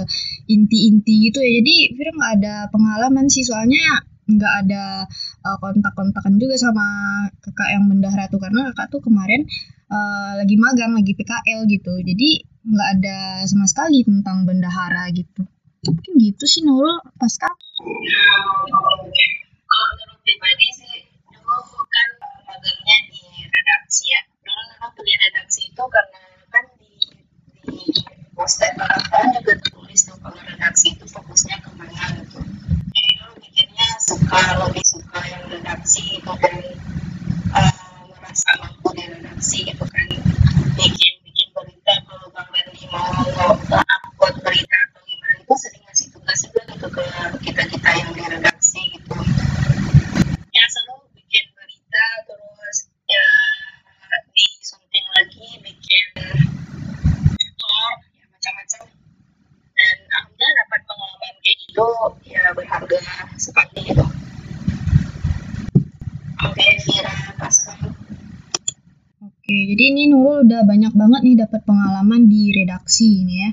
inti-inti 0.51 1.31
gitu 1.31 1.39
ya. 1.39 1.51
Jadi 1.63 1.75
Vira 1.95 2.11
nggak 2.13 2.33
ada 2.43 2.55
pengalaman 2.75 3.31
sih 3.31 3.47
soalnya 3.47 4.03
nggak 4.25 4.55
ada 4.67 5.05
uh, 5.45 5.57
kontak-kontakan 5.61 6.41
juga 6.41 6.57
sama 6.59 6.87
kakak 7.39 7.69
yang 7.79 7.87
bendahara 7.87 8.27
tuh. 8.27 8.43
Karena 8.43 8.75
kakak 8.75 8.91
tuh 8.91 9.01
kemarin 9.07 9.47
uh, 9.95 10.35
lagi 10.43 10.59
magang 10.59 10.99
lagi 10.99 11.15
PKL 11.15 11.71
gitu. 11.71 11.95
Jadi 12.03 12.31
nggak 12.65 12.89
ada 12.99 13.47
sama 13.47 13.71
sekali 13.71 14.03
tentang 14.03 14.51
bendahara 14.51 15.15
gitu. 15.15 15.47
Mungkin 15.85 16.17
gitu 16.17 16.45
sih 16.49 16.65
Nurul 16.65 16.97
pasca 17.21 17.47
Kalau 19.69 19.89
menurut 19.95 20.21
pribadi 20.25 20.67
sih 20.73 21.04
magangnya 22.65 22.97
di 23.13 23.21
redaksi 23.45 24.05
ya. 24.09 24.21
Dulu 24.41 24.61
memang 24.73 24.93
pilih 24.97 25.17
redaksi 25.29 25.61
itu 25.69 25.85
karena 25.85 26.21
kan 26.49 26.65
di 26.81 26.93
di 27.69 27.77
poster 28.33 28.73
kan 29.13 29.27
juga 29.37 29.53
tertulis 29.61 30.01
tuh 30.09 30.17
kalau 30.25 30.41
redaksi 30.41 30.97
itu 30.97 31.05
fokusnya 31.05 31.61
ke 31.61 31.71
mana 31.77 32.05
gitu. 32.25 32.41
Jadi 32.89 33.11
dulu 33.21 33.33
mikirnya 33.37 33.87
suka 34.01 34.41
lebih 34.65 34.81
suka 34.81 35.21
yang 35.29 35.45
redaksi 35.53 36.01
gitu 36.17 36.33
kan 36.41 36.57
uh, 37.53 37.73
merasa 38.17 38.49
mampu 38.65 38.89
di 38.97 39.05
redaksi 39.13 39.57
gitu 39.69 39.85
kan 39.85 40.09
bikin 40.81 41.13
bikin 41.21 41.49
berita 41.53 41.93
kalau 42.09 42.33
bang 42.33 42.49
Randy 42.49 42.85
mau 42.89 43.13
upload 43.13 44.35
berita 44.41 44.77
atau 44.89 45.01
gimana 45.05 45.37
itu 45.37 45.55
sering 45.61 45.85
ngasih 45.85 46.07
tugas 46.17 46.39
juga 46.41 46.61
gitu 46.73 46.89
ke 46.89 47.03
kita 47.45 47.63
kita 47.69 47.89
yang 47.93 48.09
di 48.17 48.25
redaksi 48.25 48.81
gitu 48.89 49.15
ya 50.55 50.65
seru 50.73 51.04
terus 52.27 52.77
ya 53.07 53.27
disunting 54.33 55.07
lagi 55.15 55.47
bikin 55.63 56.07
tutor 57.35 57.93
ya 58.15 58.25
macam-macam. 58.31 58.83
Dan 59.75 59.97
alhamdulillah 60.07 60.55
dapat 60.65 60.81
pengalaman 60.87 61.35
kayak 61.43 61.57
gitu 61.67 61.89
ya 62.31 62.43
berharga 62.55 62.99
sekali 63.37 63.81
gitu 63.91 64.07
oke 66.45 66.67
Vira 66.87 67.15
Pascal 67.37 67.81
Oke, 69.45 69.57
jadi 69.77 69.93
ini 69.93 70.09
Nurul 70.09 70.49
udah 70.49 70.65
banyak 70.65 70.97
banget 70.97 71.21
nih 71.21 71.37
dapat 71.37 71.69
pengalaman 71.69 72.33
di 72.33 72.49
redaksi 72.49 73.29
ini 73.29 73.45
ya. 73.45 73.51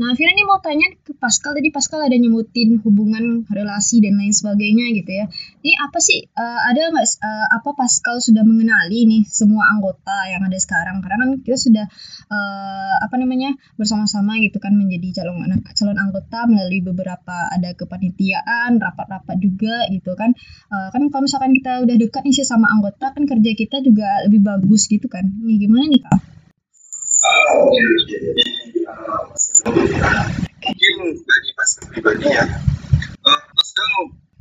Nah, 0.00 0.16
Vira 0.16 0.32
nih 0.32 0.46
mau 0.48 0.56
tanya 0.64 0.88
ke 1.04 1.12
Pascal 1.12 1.52
tadi 1.52 1.68
Pascal 1.68 2.00
ada 2.00 2.16
nyebutin 2.16 2.80
hubungan 2.80 3.44
relasi 3.52 4.00
dan 4.00 4.16
lain 4.16 4.32
sebagainya 4.32 4.88
gitu 4.96 5.10
ya. 5.12 5.28
Ini 5.60 5.72
apa 5.84 5.98
sih 6.00 6.24
uh, 6.32 6.60
ada 6.64 6.80
nggak 6.96 7.06
uh, 7.20 7.46
apa 7.60 7.70
Pascal 7.76 8.16
sudah 8.24 8.40
mengenali 8.40 9.04
nih 9.04 9.22
semua 9.28 9.68
anggota 9.68 10.16
yang 10.32 10.40
ada 10.48 10.56
sekarang? 10.56 11.04
Karena 11.04 11.16
kan 11.20 11.30
kita 11.44 11.58
sudah 11.60 11.86
uh, 12.32 12.94
apa 13.04 13.20
namanya 13.20 13.52
bersama-sama 13.76 14.40
gitu 14.40 14.56
kan 14.64 14.72
menjadi 14.72 15.20
calon 15.20 15.44
anak 15.44 15.76
calon 15.76 16.00
anggota 16.00 16.48
melalui 16.48 16.80
beberapa 16.80 17.52
ada 17.52 17.76
kepanitiaan, 17.76 18.80
rapat-rapat 18.80 19.36
juga 19.44 19.84
gitu 19.92 20.16
kan. 20.16 20.32
Uh, 20.72 20.88
kan 20.88 21.04
kalau 21.12 21.28
misalkan 21.28 21.52
kita 21.52 21.84
udah 21.84 21.96
dekat 22.00 22.24
nih 22.24 22.32
sih 22.32 22.48
sama 22.48 22.72
anggota 22.72 23.12
kan 23.12 23.28
kerja 23.28 23.50
kita 23.52 23.84
juga 23.84 24.24
lebih 24.24 24.40
bagus 24.40 24.88
gitu 24.88 25.04
kan. 25.12 25.28
Nih 25.44 25.60
gimana 25.60 25.84
nih 25.84 26.00
Kak? 26.00 26.41
Mungkin 30.62 30.96
bagi 31.22 31.50
pastor 31.54 31.82
pribadi 31.94 32.26
ya, 32.34 32.42
uh, 33.22 33.42
pastor 33.54 33.86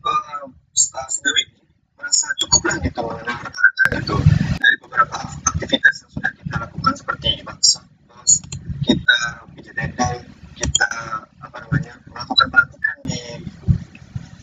uh, 0.01 0.49
sejauh 0.73 1.37
ini 1.45 1.61
merasa 1.93 2.25
cukup 2.41 2.61
lah 2.65 2.81
gitu 2.81 3.05
rekan-rekan 3.05 3.87
gitu 4.01 4.17
dari 4.57 4.75
beberapa 4.81 5.13
aktivitas 5.45 5.93
yang 6.01 6.09
sudah 6.09 6.31
kita 6.33 6.55
lakukan 6.57 6.93
seperti 6.97 7.29
bakso, 7.45 7.85
terus 7.85 8.41
kita 8.81 9.45
pijat 9.53 9.77
dede, 9.77 10.25
kita 10.57 10.89
apa 11.37 11.57
namanya 11.61 11.93
melakukan 12.09 12.47
pelatihan 12.49 12.97
di 13.05 13.21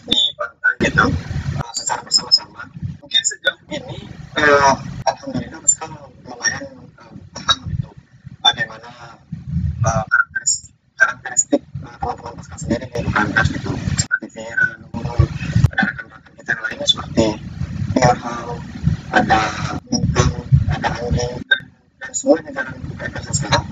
di 0.06 0.20
pantai 0.38 0.78
gitu 0.86 1.10
uh, 1.58 1.72
secara 1.74 2.06
bersama-sama. 2.06 2.70
Mungkin 3.02 3.22
sejauh 3.26 3.58
ini 3.74 3.98
uh, 4.38 4.78
alhamdulillah 5.10 5.57
uh, 9.84 10.04
karakteristik 10.98 11.62
teman-teman 11.78 12.34
Pascal 12.34 12.58
sendiri 12.58 12.84
di 12.90 12.98
Lukandas 13.06 13.46
gitu. 13.54 13.70
Seperti 13.94 14.26
Vera, 14.34 14.68
Nurul, 14.82 15.26
ada 15.74 15.82
rekan-rekan 15.86 16.32
kita 16.34 16.50
yang 16.50 16.62
lainnya 16.66 16.86
seperti 16.88 17.26
Ilham, 17.98 18.48
ada 19.14 19.40
Bintang, 19.86 20.32
ada 20.68 20.88
Anggi 20.98 21.28
dan, 21.46 21.62
dan 22.02 22.10
semua 22.10 22.36
jajaran 22.42 22.74
Lukandas 22.82 23.22
yang 23.30 23.36
sekarang 23.36 23.67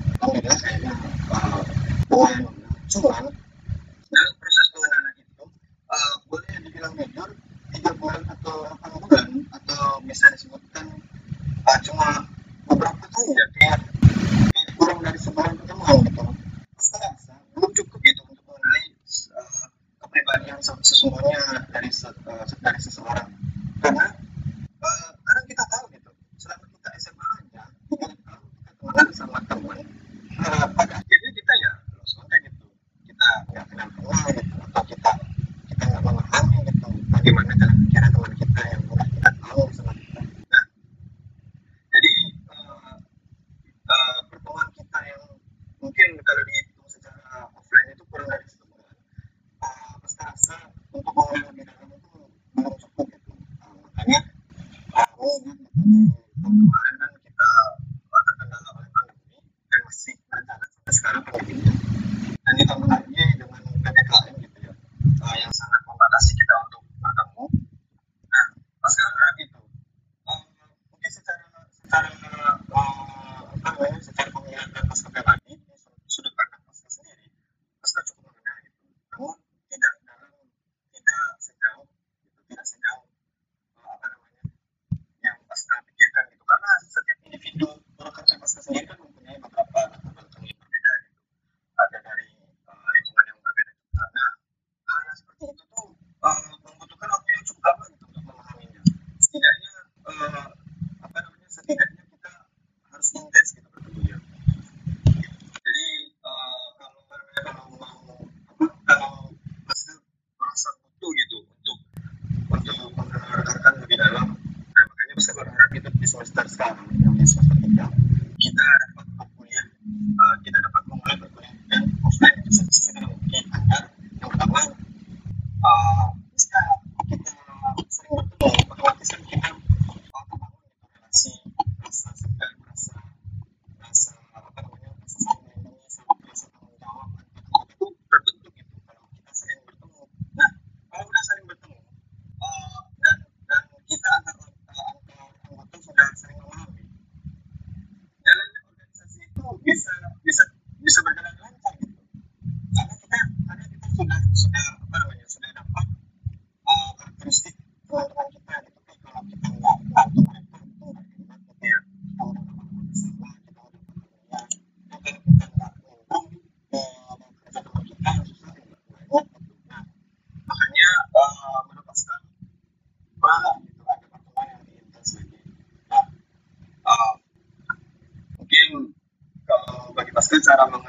that 180.57 180.71
I'm 180.75 180.86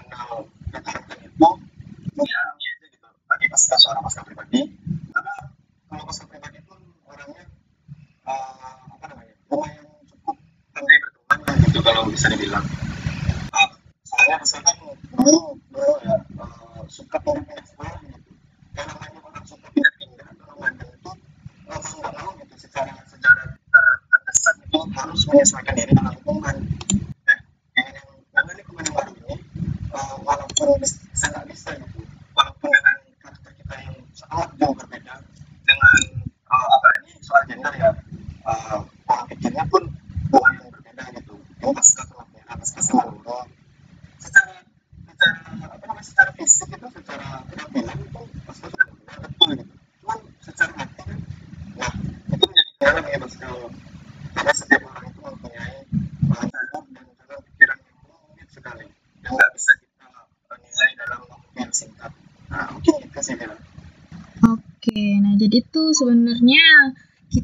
Mr. 30.75 30.99
Ano, 31.23 31.47
Mr. 31.47 31.96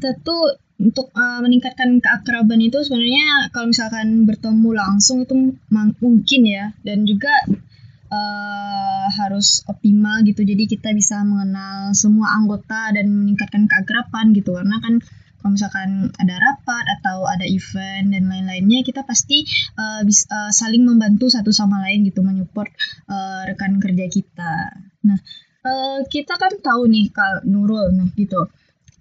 kita 0.04 0.20
tuh 0.20 0.60
untuk 0.84 1.16
uh, 1.16 1.40
meningkatkan 1.40 2.04
keakraban 2.04 2.60
itu 2.60 2.76
sebenarnya 2.84 3.48
kalau 3.56 3.72
misalkan 3.72 4.28
bertemu 4.28 4.70
langsung 4.76 5.24
itu 5.24 5.56
mungkin 6.04 6.42
ya. 6.44 6.76
Dan 6.84 7.08
juga 7.08 7.32
uh, 8.12 9.08
harus 9.08 9.64
optimal 9.72 10.28
gitu. 10.28 10.44
Jadi 10.44 10.68
kita 10.68 10.92
bisa 10.92 11.24
mengenal 11.24 11.96
semua 11.96 12.36
anggota 12.36 12.92
dan 12.92 13.08
meningkatkan 13.16 13.64
keakraban 13.72 14.36
gitu. 14.36 14.60
Karena 14.60 14.84
kan 14.84 15.00
kalau 15.40 15.56
misalkan 15.56 16.12
ada 16.20 16.36
rapat 16.36 16.84
atau 17.00 17.32
ada 17.32 17.48
event 17.48 18.12
dan 18.12 18.28
lain-lainnya 18.28 18.84
kita 18.84 19.08
pasti 19.08 19.48
eh, 19.48 19.80
uh, 19.80 20.02
bisa 20.04 20.28
uh, 20.32 20.52
saling 20.52 20.84
membantu 20.84 21.28
satu 21.32 21.52
sama 21.52 21.84
lain 21.84 22.08
gitu 22.08 22.24
menyupport 22.24 22.72
uh, 23.08 23.48
rekan 23.48 23.80
kerja 23.80 24.08
kita. 24.12 24.84
Nah 25.08 25.20
uh, 25.68 26.00
kita 26.08 26.40
kan 26.40 26.60
tahu 26.60 26.88
nih 26.92 27.12
kalau 27.12 27.44
Nurul 27.48 27.92
nah 27.92 28.08
gitu 28.16 28.52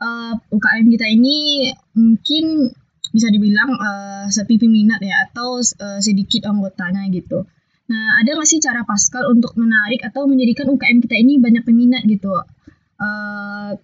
uh, 0.03 0.35
UKM 0.51 0.87
kita 0.91 1.07
ini 1.07 1.71
mungkin 1.95 2.75
bisa 3.13 3.29
dibilang 3.29 3.71
uh, 3.77 4.27
sepi 4.27 4.59
peminat 4.59 4.99
ya 5.05 5.29
atau 5.31 5.61
uh, 5.63 6.01
sedikit 6.03 6.49
anggotanya 6.49 7.07
gitu. 7.13 7.47
Nah, 7.93 8.25
ada 8.25 8.33
nggak 8.33 8.49
sih 8.49 8.59
cara 8.63 8.89
Pascal 8.89 9.29
untuk 9.29 9.53
menarik 9.61 10.01
atau 10.01 10.25
menjadikan 10.25 10.73
UKM 10.73 11.05
kita 11.05 11.17
ini 11.21 11.37
banyak 11.37 11.63
peminat 11.63 12.03
gitu? 12.09 12.33
Uh, 12.97 13.77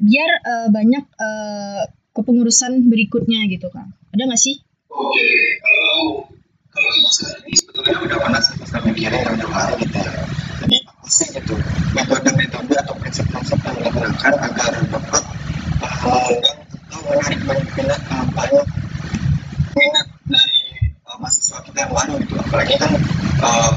biar 0.00 0.30
uh, 0.42 0.68
banyak 0.72 1.04
uh, 1.20 1.82
kepengurusan 2.16 2.88
berikutnya 2.88 3.44
gitu 3.52 3.68
kan? 3.68 3.92
Ada 4.16 4.32
nggak 4.32 4.40
sih? 4.40 4.64
Oke, 4.88 5.28
kalau 5.60 6.24
kalau 6.72 6.90
di 6.90 7.00
masa 7.04 7.26
ini 7.44 7.54
sebetulnya 7.54 7.98
udah 8.00 8.18
panas, 8.18 8.42
sih 8.48 8.56
kita 8.58 8.78
mikirin 8.86 9.20
yang 9.20 9.36
kemarin 9.38 9.76
gitu 9.82 9.98
ya. 9.98 10.12
Jadi 10.64 10.76
apa 10.88 11.06
sih 11.10 11.28
itu 11.36 11.54
metode-metode 11.92 12.74
atau 12.80 12.94
prinsip-prinsip 12.96 13.58
yang 13.60 13.76
digunakan 13.82 14.32
agar 14.40 14.72
dapat 14.88 15.22
kemudian 15.88 16.56
tentu 16.68 16.98
menarik 17.04 17.38
minat 17.76 18.00
banyak 18.32 18.66
minat 19.74 20.06
dari 20.28 20.60
mahasiswa 21.04 21.58
kita 21.64 21.78
yang 21.84 21.92
baru 21.92 22.14
gitu 22.20 22.34
apalagi 22.38 22.74
kan 22.80 22.92
uh, 23.42 23.72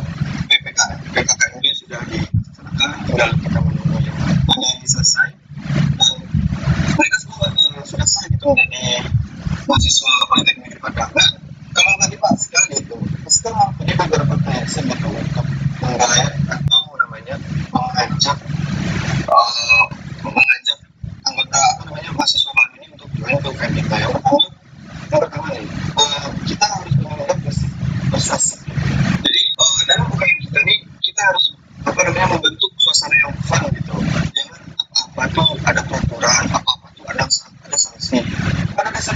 PPK 0.47 0.79
PPKN 1.13 1.73
sudah 1.75 1.99
dilaksanakan 2.07 2.89
tinggal 3.07 3.29
kita 3.39 3.59
menunggu 3.61 3.97
yang 4.03 4.17
selesai 4.87 5.29
dan 5.97 6.17
mereka 6.97 7.17
semua 7.21 7.47
sudah 7.83 8.07
sah 8.07 8.25
gitu 8.31 8.45
menjadi 8.51 9.05
mahasiswa 9.67 10.13
politeknik 10.31 10.79
daripada 10.79 11.23
kalau 11.77 11.91
nggak 12.01 12.09
dibahas 12.09 12.39
sekali 12.41 12.75
itu. 12.81 12.97
Pasti 13.21 13.47
mempunyai 13.53 13.95
beberapa 14.01 14.33
tendensi 14.41 14.79
gitu 14.81 15.09
untuk 15.13 15.45
atau 16.47 16.81
namanya 16.97 17.35
mengajak 17.69 18.37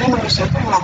número, 0.01 0.29
seu 0.29 0.45
irmão. 0.47 0.83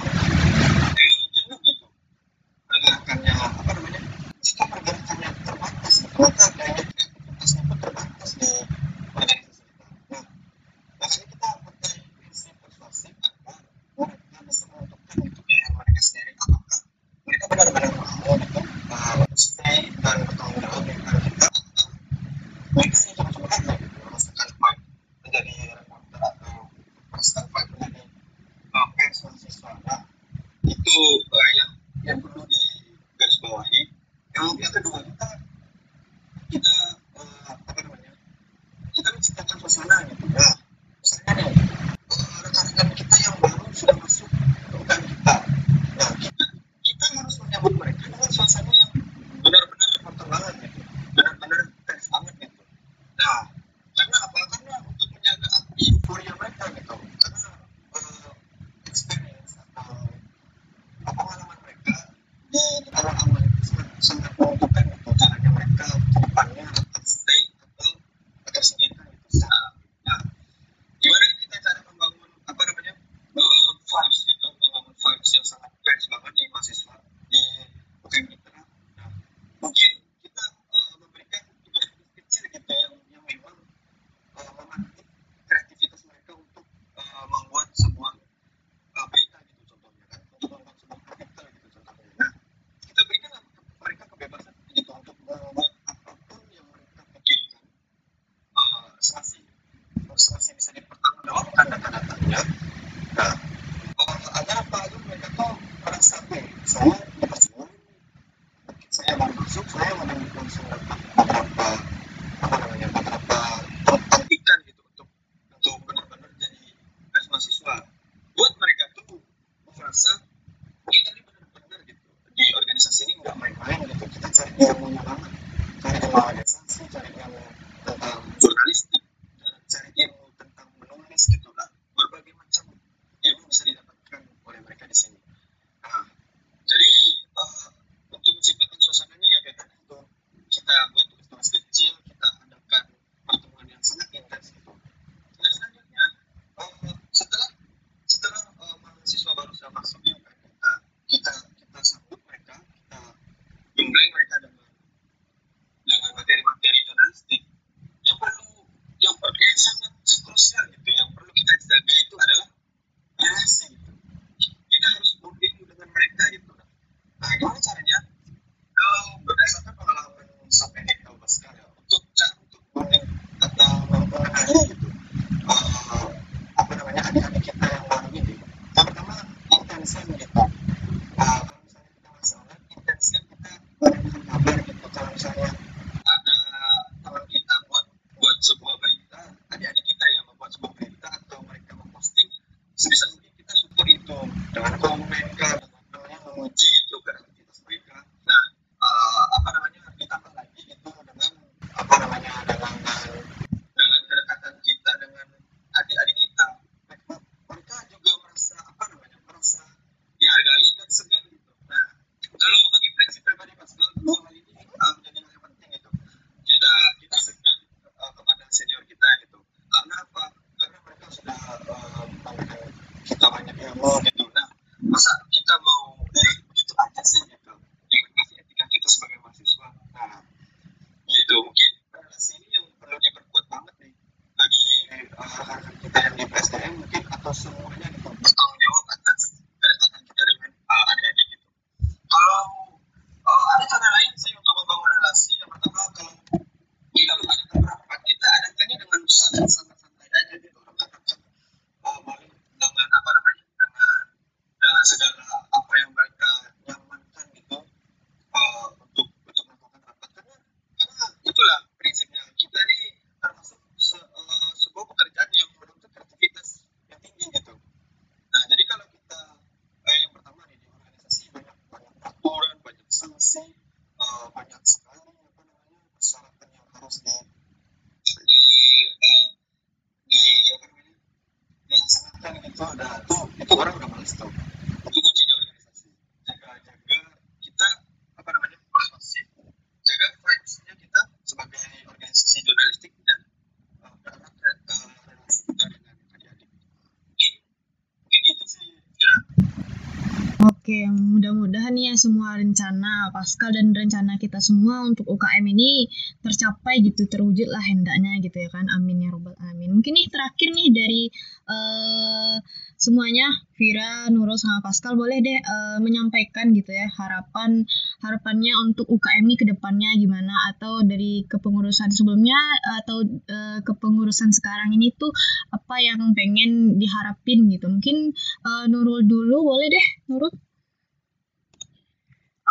Oke, 300.68 300.84
mudah-mudahan 300.84 301.80
ya 301.80 301.96
semua 301.96 302.36
rencana 302.36 303.08
Pascal 303.16 303.56
dan 303.56 303.72
rencana 303.72 304.20
kita 304.20 304.44
semua 304.44 304.84
untuk 304.84 305.08
UKM 305.08 305.48
ini 305.56 305.88
tercapai 306.20 306.84
gitu, 306.84 307.08
terwujud 307.08 307.48
lah 307.48 307.64
hendaknya 307.64 308.20
gitu 308.20 308.36
ya 308.36 308.52
kan. 308.52 308.68
Amin 308.76 309.00
ya 309.00 309.08
robbal 309.08 309.32
Amin 309.48 309.72
Mungkin 309.72 309.96
nih 309.96 310.12
terakhir 310.12 310.52
nih 310.52 310.68
dari 310.76 311.02
uh, 311.48 312.36
semuanya 312.76 313.32
Vira, 313.56 314.12
Nurul 314.12 314.36
sama 314.36 314.60
Pascal 314.60 315.00
boleh 315.00 315.24
deh 315.24 315.40
uh, 315.40 315.80
menyampaikan 315.80 316.52
gitu 316.52 316.76
ya 316.76 316.92
harapan 317.00 317.64
harapannya 318.04 318.52
untuk 318.68 318.92
UKM 318.92 319.24
ini 319.24 319.40
ke 319.40 319.48
depannya 319.48 319.96
gimana 319.96 320.52
atau 320.52 320.84
dari 320.84 321.24
kepengurusan 321.32 321.96
sebelumnya 321.96 322.36
atau 322.84 323.08
uh, 323.08 323.64
kepengurusan 323.64 324.36
sekarang 324.36 324.76
ini 324.76 324.92
tuh 325.00 325.16
apa 325.48 325.80
yang 325.80 326.12
pengen 326.12 326.76
diharapin 326.76 327.48
gitu. 327.56 327.72
Mungkin 327.72 328.12
uh, 328.44 328.68
Nurul 328.68 329.08
dulu 329.08 329.48
boleh 329.48 329.72
deh, 329.72 329.88
Nurul. 330.12 330.47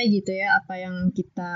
tercapai 0.00 0.16
gitu 0.16 0.32
ya 0.32 0.56
apa 0.56 0.74
yang 0.80 1.12
kita 1.12 1.52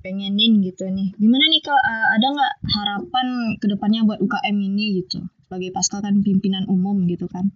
pengenin 0.00 0.64
gitu 0.64 0.88
nih. 0.88 1.12
Gimana 1.20 1.44
nih 1.52 1.60
kalau 1.60 1.82
eh, 1.84 2.06
ada 2.16 2.26
nggak 2.32 2.54
harapan 2.72 3.26
ke 3.60 3.66
depannya 3.68 4.00
buat 4.08 4.18
UKM 4.24 4.56
ini 4.56 5.04
gitu? 5.04 5.20
Sebagai 5.44 5.68
pasca 5.76 6.00
kan 6.00 6.24
pimpinan 6.24 6.64
umum 6.72 7.04
gitu 7.04 7.28
kan. 7.28 7.52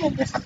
como 0.00 0.14
que 0.16 0.26
se. 0.26 0.38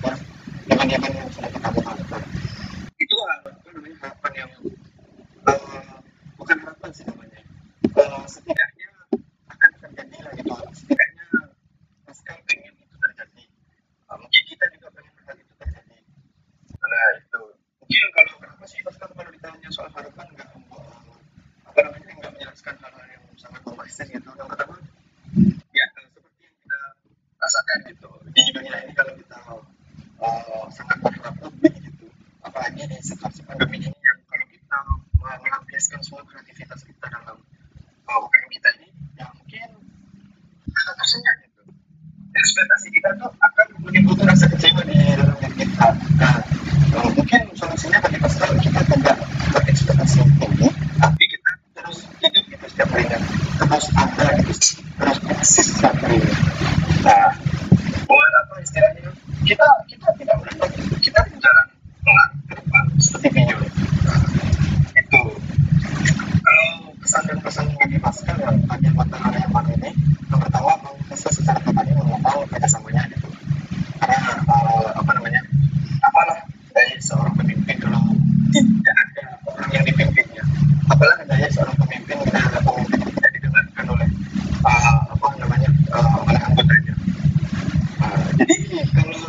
Pesan 68.01 68.35
bagi 68.35 68.35
Pascal 68.35 68.37
ya 68.43 68.51
bagi 68.67 68.87
anggota 68.91 69.17
yang 69.39 69.53
baru 69.55 69.71
ini 69.79 69.91
yang 70.31 70.41
pertama 70.43 70.73
Pascal 71.11 71.33
secara 71.33 71.59
pribadi 71.63 71.91
mengembang 71.95 72.47
kerjasamanya 72.51 73.03
gitu 73.15 73.29
karena 74.03 74.19
eh, 74.43 74.89
apa 74.99 75.11
namanya 75.15 75.41
apalah 76.03 76.39
dari 76.75 76.99
seorang 76.99 77.35
pemimpin 77.39 77.77
kalau 77.79 78.03
tidak 78.51 78.97
ada 78.99 79.25
orang 79.47 79.71
yang 79.71 79.85
dipimpinnya 79.87 80.43
apalah 80.91 81.17
daya 81.27 81.49
seorang 81.51 81.77
pemimpin 81.79 82.17
bila 82.19 82.41
ada 82.41 82.61
pemimpin 82.63 82.99
yang 82.99 83.13
tidak 83.15 83.31
didengarkan 83.39 83.85
oleh 83.87 84.09
eh, 84.67 85.01
apa 85.15 85.27
namanya 85.39 85.71
eh, 85.71 86.23
oleh 86.27 86.41
anggotanya 86.43 86.95
Eh, 88.05 88.31
jadi 88.37 88.55
kalau 88.93 89.23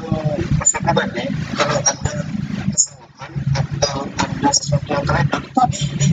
pesan 0.59 0.82
pribadi 0.84 1.24
kalau 1.55 1.80
ada 1.80 2.13
kesalahan 2.74 3.32
atau 3.55 3.97
ada 4.09 4.49
sesuatu 4.51 4.89
yang 4.91 5.05
terjadi 5.07 5.38
itu 5.47 5.61
di, 5.72 5.82
di, 5.95 6.07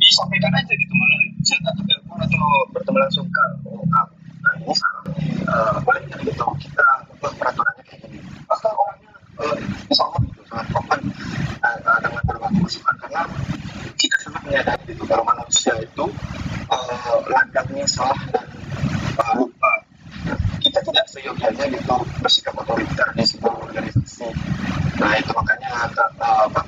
disampaikan 0.00 0.52
aja 0.56 0.72
gitu 0.72 0.94
melalui 0.94 1.30
chat 1.44 1.60
atau 1.68 1.82
telepon 1.84 2.18
atau 2.24 2.48
bertemu 2.72 2.98
langsung 3.02 3.26
ke 3.28 3.44
oh, 3.68 3.84
Kak, 3.92 4.06
nah 4.40 4.52
ini 4.62 4.72
salah 4.72 5.02
nih 5.12 5.28
eh, 5.42 5.76
boleh 5.84 6.00
nggak 6.08 6.20
gitu 6.32 6.44
kita 6.64 6.86
ubah 7.18 7.32
peraturannya 7.36 7.82
kayak 7.84 8.00
gini 8.08 8.18
pasal 8.48 8.72
orangnya 8.72 9.12
eh, 9.44 9.56
insya 9.92 10.02
Allah 10.08 10.20
gitu 10.24 10.40
sangat 10.48 10.66
open 10.72 11.00
eh, 11.60 11.76
eh, 11.76 11.98
dengan 11.98 12.22
berbagai 12.24 12.60
masukan 12.62 12.94
karena 13.04 13.22
kita 13.98 14.16
sangat 14.22 14.40
menyadari 14.48 14.82
gitu 14.86 15.04
kalau 15.04 15.24
manusia 15.28 15.74
itu 15.76 16.04
eh, 16.72 17.16
ladangnya 17.28 17.86
salah 17.90 18.20
dan 18.32 18.46
eh, 19.18 19.32
lupa 19.36 19.72
Nah, 20.28 20.34
kita 20.58 20.82
tidak 20.82 21.06
seyogyanya 21.08 21.64
gitu 21.72 21.96
bersikap 22.20 22.52
otoriter 22.58 23.08
di 23.14 23.24
sebuah 23.24 23.54
organisasi 23.64 24.28
nah 24.98 25.14
itu 25.14 25.30
makanya 25.30 25.88
uh, 25.94 26.50
apa 26.50 26.60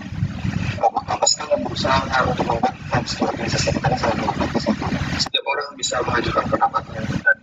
uh, 0.80 1.18
Pascal 1.18 1.50
berusaha 1.60 1.98
untuk 2.24 2.46
membuat 2.46 2.72
sebuah 3.04 3.34
organisasi 3.34 3.74
kita 3.74 3.86
ini 3.90 3.98
sangat 3.98 4.16
demokratis 4.22 4.64
itu 4.64 4.86
setiap 5.18 5.44
orang 5.44 5.68
bisa 5.74 5.98
mengajukan 6.06 6.44
pendapatnya 6.46 7.00
dan 7.26 7.36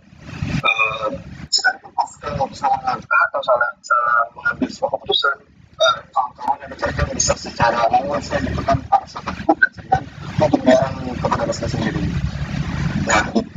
uh, 0.64 1.08
sekalipun 1.52 1.92
Pascal 1.92 2.32
salah 2.56 2.80
langkah 2.82 3.20
atau 3.30 3.40
salah 3.44 3.70
salah 3.84 4.18
mengambil 4.32 4.68
sebuah 4.72 4.90
keputusan 4.96 5.36
uh, 5.76 5.96
kawan-kawan 6.10 6.56
dan 6.64 6.68
rekan 6.72 7.08
bisa 7.12 7.36
secara 7.36 7.84
luas 8.00 8.26
ya 8.32 8.38
gitu 8.42 8.60
kan 8.64 8.80
tanpa 8.80 9.06
rasa 9.06 9.20
takut 9.22 9.56
dan 9.60 9.70
segan 9.76 10.02
untuk 10.40 10.60
biaran 10.64 10.92
kepada 11.20 11.44
Pascal 11.46 11.68
sendiri 11.68 12.02
nah 13.04 13.22
gitu 13.30 13.48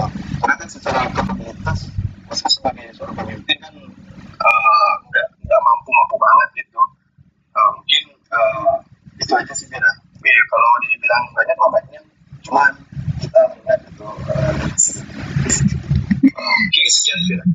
Vira. 17.31 17.45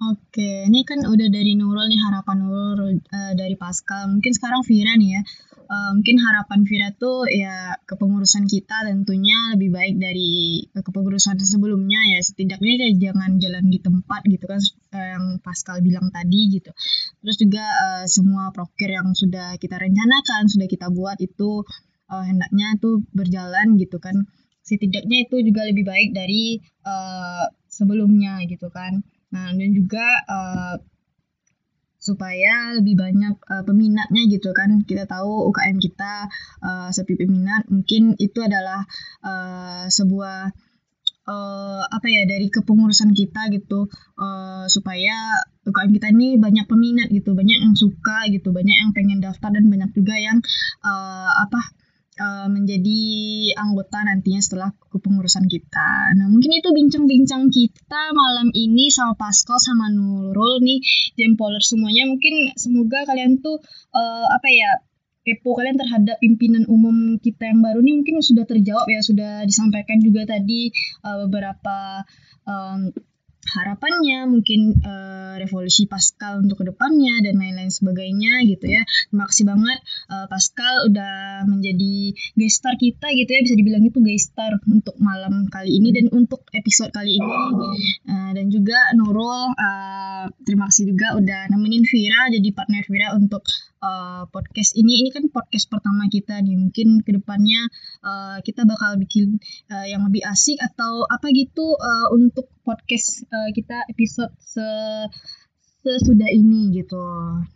Oke, 0.00 0.64
ini 0.64 0.80
kan 0.88 1.04
udah 1.04 1.28
dari 1.28 1.52
Nurul 1.60 1.84
nih 1.92 2.00
harapan 2.08 2.40
Nurul 2.40 3.04
uh, 3.04 3.32
dari 3.36 3.52
Pascal. 3.60 4.08
Mungkin 4.08 4.32
sekarang 4.32 4.64
Vira 4.64 4.96
nih 4.96 5.20
ya. 5.20 5.22
Uh, 5.68 5.99
mungkin 6.10 6.26
harapan 6.26 6.60
Vira 6.66 6.90
tuh 6.98 7.22
ya 7.30 7.78
kepengurusan 7.86 8.50
kita 8.50 8.82
tentunya 8.82 9.54
lebih 9.54 9.70
baik 9.70 9.94
dari 9.94 10.58
kepengurusan 10.74 11.38
sebelumnya 11.38 12.02
ya. 12.02 12.18
Setidaknya 12.18 12.82
kayak 12.82 12.96
jangan 12.98 13.30
jalan 13.38 13.70
di 13.70 13.78
tempat 13.78 14.26
gitu 14.26 14.42
kan 14.50 14.58
uh, 14.90 15.06
yang 15.06 15.24
Pascal 15.38 15.78
bilang 15.86 16.10
tadi 16.10 16.50
gitu. 16.50 16.74
Terus 17.22 17.36
juga 17.38 17.62
uh, 17.62 18.04
semua 18.10 18.50
proker 18.50 18.90
yang 18.90 19.14
sudah 19.14 19.54
kita 19.62 19.78
rencanakan, 19.78 20.50
sudah 20.50 20.66
kita 20.66 20.90
buat 20.90 21.14
itu 21.22 21.62
uh, 22.10 22.24
hendaknya 22.26 22.74
tuh 22.82 23.06
berjalan 23.14 23.78
gitu 23.78 24.02
kan. 24.02 24.26
Setidaknya 24.66 25.30
itu 25.30 25.46
juga 25.46 25.62
lebih 25.62 25.86
baik 25.86 26.10
dari 26.10 26.58
uh, 26.90 27.46
sebelumnya 27.70 28.42
gitu 28.50 28.66
kan. 28.74 28.98
Nah, 29.30 29.54
dan 29.54 29.70
juga 29.78 30.26
uh, 30.26 30.74
supaya 32.00 32.72
lebih 32.74 32.96
banyak 32.96 33.36
uh, 33.46 33.62
peminatnya 33.62 34.22
gitu 34.32 34.50
kan. 34.56 34.82
Kita 34.88 35.04
tahu 35.04 35.52
UKM 35.52 35.76
kita 35.78 36.26
uh, 36.64 36.88
sepi 36.90 37.14
peminat, 37.20 37.68
mungkin 37.68 38.16
itu 38.16 38.40
adalah 38.40 38.88
uh, 39.22 39.84
sebuah 39.86 40.50
uh, 41.28 41.82
apa 41.86 42.06
ya 42.08 42.24
dari 42.24 42.48
kepengurusan 42.48 43.12
kita 43.12 43.52
gitu 43.52 43.86
uh, 44.16 44.64
supaya 44.66 45.44
UKM 45.68 45.92
kita 45.92 46.08
ini 46.10 46.40
banyak 46.40 46.64
peminat 46.66 47.12
gitu, 47.12 47.36
banyak 47.36 47.60
yang 47.60 47.76
suka 47.76 48.26
gitu, 48.32 48.50
banyak 48.50 48.76
yang 48.80 48.90
pengen 48.96 49.20
daftar 49.20 49.52
dan 49.52 49.68
banyak 49.68 49.92
juga 49.92 50.16
yang 50.16 50.40
uh, 50.82 51.30
apa 51.36 51.60
uh, 52.20 52.46
menjadi 52.52 53.00
anggota 53.56 54.04
nantinya 54.04 54.40
setelah 54.44 54.70
kepengurusan 54.92 55.48
kita. 55.48 56.12
Nah, 56.20 56.28
mungkin 56.28 56.52
itu 56.52 56.68
bincang-bincang 56.68 57.48
kita 57.48 58.12
malam 58.12 58.52
ini 58.52 58.92
sama 58.92 59.16
Pascal 59.16 59.56
sama 59.56 59.88
Nurul 59.88 60.60
nih, 60.60 60.84
Jempoler 61.16 61.64
semuanya. 61.64 62.04
Mungkin 62.12 62.52
semoga 62.60 63.08
kalian 63.08 63.40
tuh 63.40 63.58
uh, 63.96 64.26
apa 64.28 64.48
ya 64.52 64.70
kepo 65.20 65.52
kalian 65.52 65.76
terhadap 65.76 66.16
pimpinan 66.16 66.64
umum 66.64 67.20
kita 67.20 67.52
yang 67.52 67.60
baru 67.60 67.84
nih 67.84 67.94
mungkin 68.00 68.24
sudah 68.24 68.48
terjawab 68.48 68.88
ya 68.88 69.04
sudah 69.04 69.44
disampaikan 69.44 70.00
juga 70.00 70.24
tadi 70.24 70.72
uh, 71.04 71.28
beberapa 71.28 72.08
um, 72.48 72.88
harapannya, 73.40 74.28
mungkin 74.28 74.78
uh, 74.84 75.40
revolusi 75.40 75.88
Pascal 75.88 76.44
untuk 76.44 76.60
ke 76.60 76.64
depannya 76.68 77.24
dan 77.24 77.40
lain-lain 77.40 77.72
sebagainya 77.72 78.44
gitu 78.46 78.66
ya. 78.68 78.82
Terima 79.08 79.24
kasih 79.26 79.44
banget 79.48 79.78
uh, 80.12 80.26
Pascal 80.28 80.90
udah 80.92 81.44
menjadi 81.48 82.14
guest 82.36 82.60
star 82.60 82.76
kita 82.76 83.08
gitu 83.10 83.30
ya 83.30 83.40
bisa 83.42 83.54
dibilang 83.56 83.82
itu 83.84 83.98
guest 84.04 84.32
star 84.32 84.52
untuk 84.68 84.96
malam 85.00 85.48
kali 85.48 85.80
ini 85.80 85.90
dan 85.90 86.06
untuk 86.12 86.44
episode 86.52 86.92
kali 86.92 87.16
ini 87.16 87.34
uh, 88.08 88.30
dan 88.36 88.46
juga 88.52 88.78
Nurul 88.96 89.54
uh, 89.56 90.24
terima 90.44 90.68
kasih 90.68 90.92
juga 90.92 91.16
udah 91.16 91.50
nemenin 91.50 91.84
Vira 91.86 92.28
jadi 92.30 92.48
partner 92.52 92.84
Vira 92.86 93.08
untuk 93.16 93.42
uh, 93.80 94.28
podcast 94.28 94.76
ini. 94.76 95.04
Ini 95.04 95.10
kan 95.10 95.24
podcast 95.32 95.66
pertama 95.68 96.06
kita 96.06 96.38
nih. 96.40 96.56
Mungkin 96.56 97.02
ke 97.04 97.10
depannya 97.16 97.66
uh, 98.04 98.38
kita 98.44 98.64
bakal 98.68 99.00
bikin 99.00 99.40
uh, 99.72 99.86
yang 99.88 100.06
lebih 100.06 100.24
asik 100.28 100.60
atau 100.60 101.04
apa 101.08 101.32
gitu 101.32 101.76
uh, 101.76 102.08
untuk 102.14 102.48
podcast 102.62 103.24
uh, 103.32 103.50
kita 103.52 103.84
episode 103.90 104.32
se 104.40 104.68
sesudah 105.80 106.28
ini 106.28 106.76
gitu. 106.76 107.00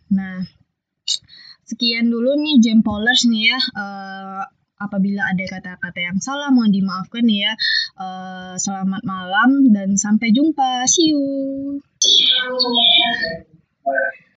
Nah, 0.09 0.41
sekian 1.69 2.09
dulu 2.09 2.33
nih 2.41 2.57
Jempolers 2.61 3.29
nih 3.29 3.53
ya. 3.53 3.59
Uh, 3.77 4.41
apabila 4.75 5.23
ada 5.23 5.45
kata-kata 5.47 5.99
yang 6.03 6.19
salah 6.19 6.51
mohon 6.51 6.73
dimaafkan 6.73 7.23
ya. 7.29 7.53
Uh, 7.95 8.57
selamat 8.59 9.05
malam 9.07 9.71
dan 9.71 9.95
sampai 9.95 10.33
jumpa. 10.33 10.83
See 10.89 11.13
you. 11.13 11.21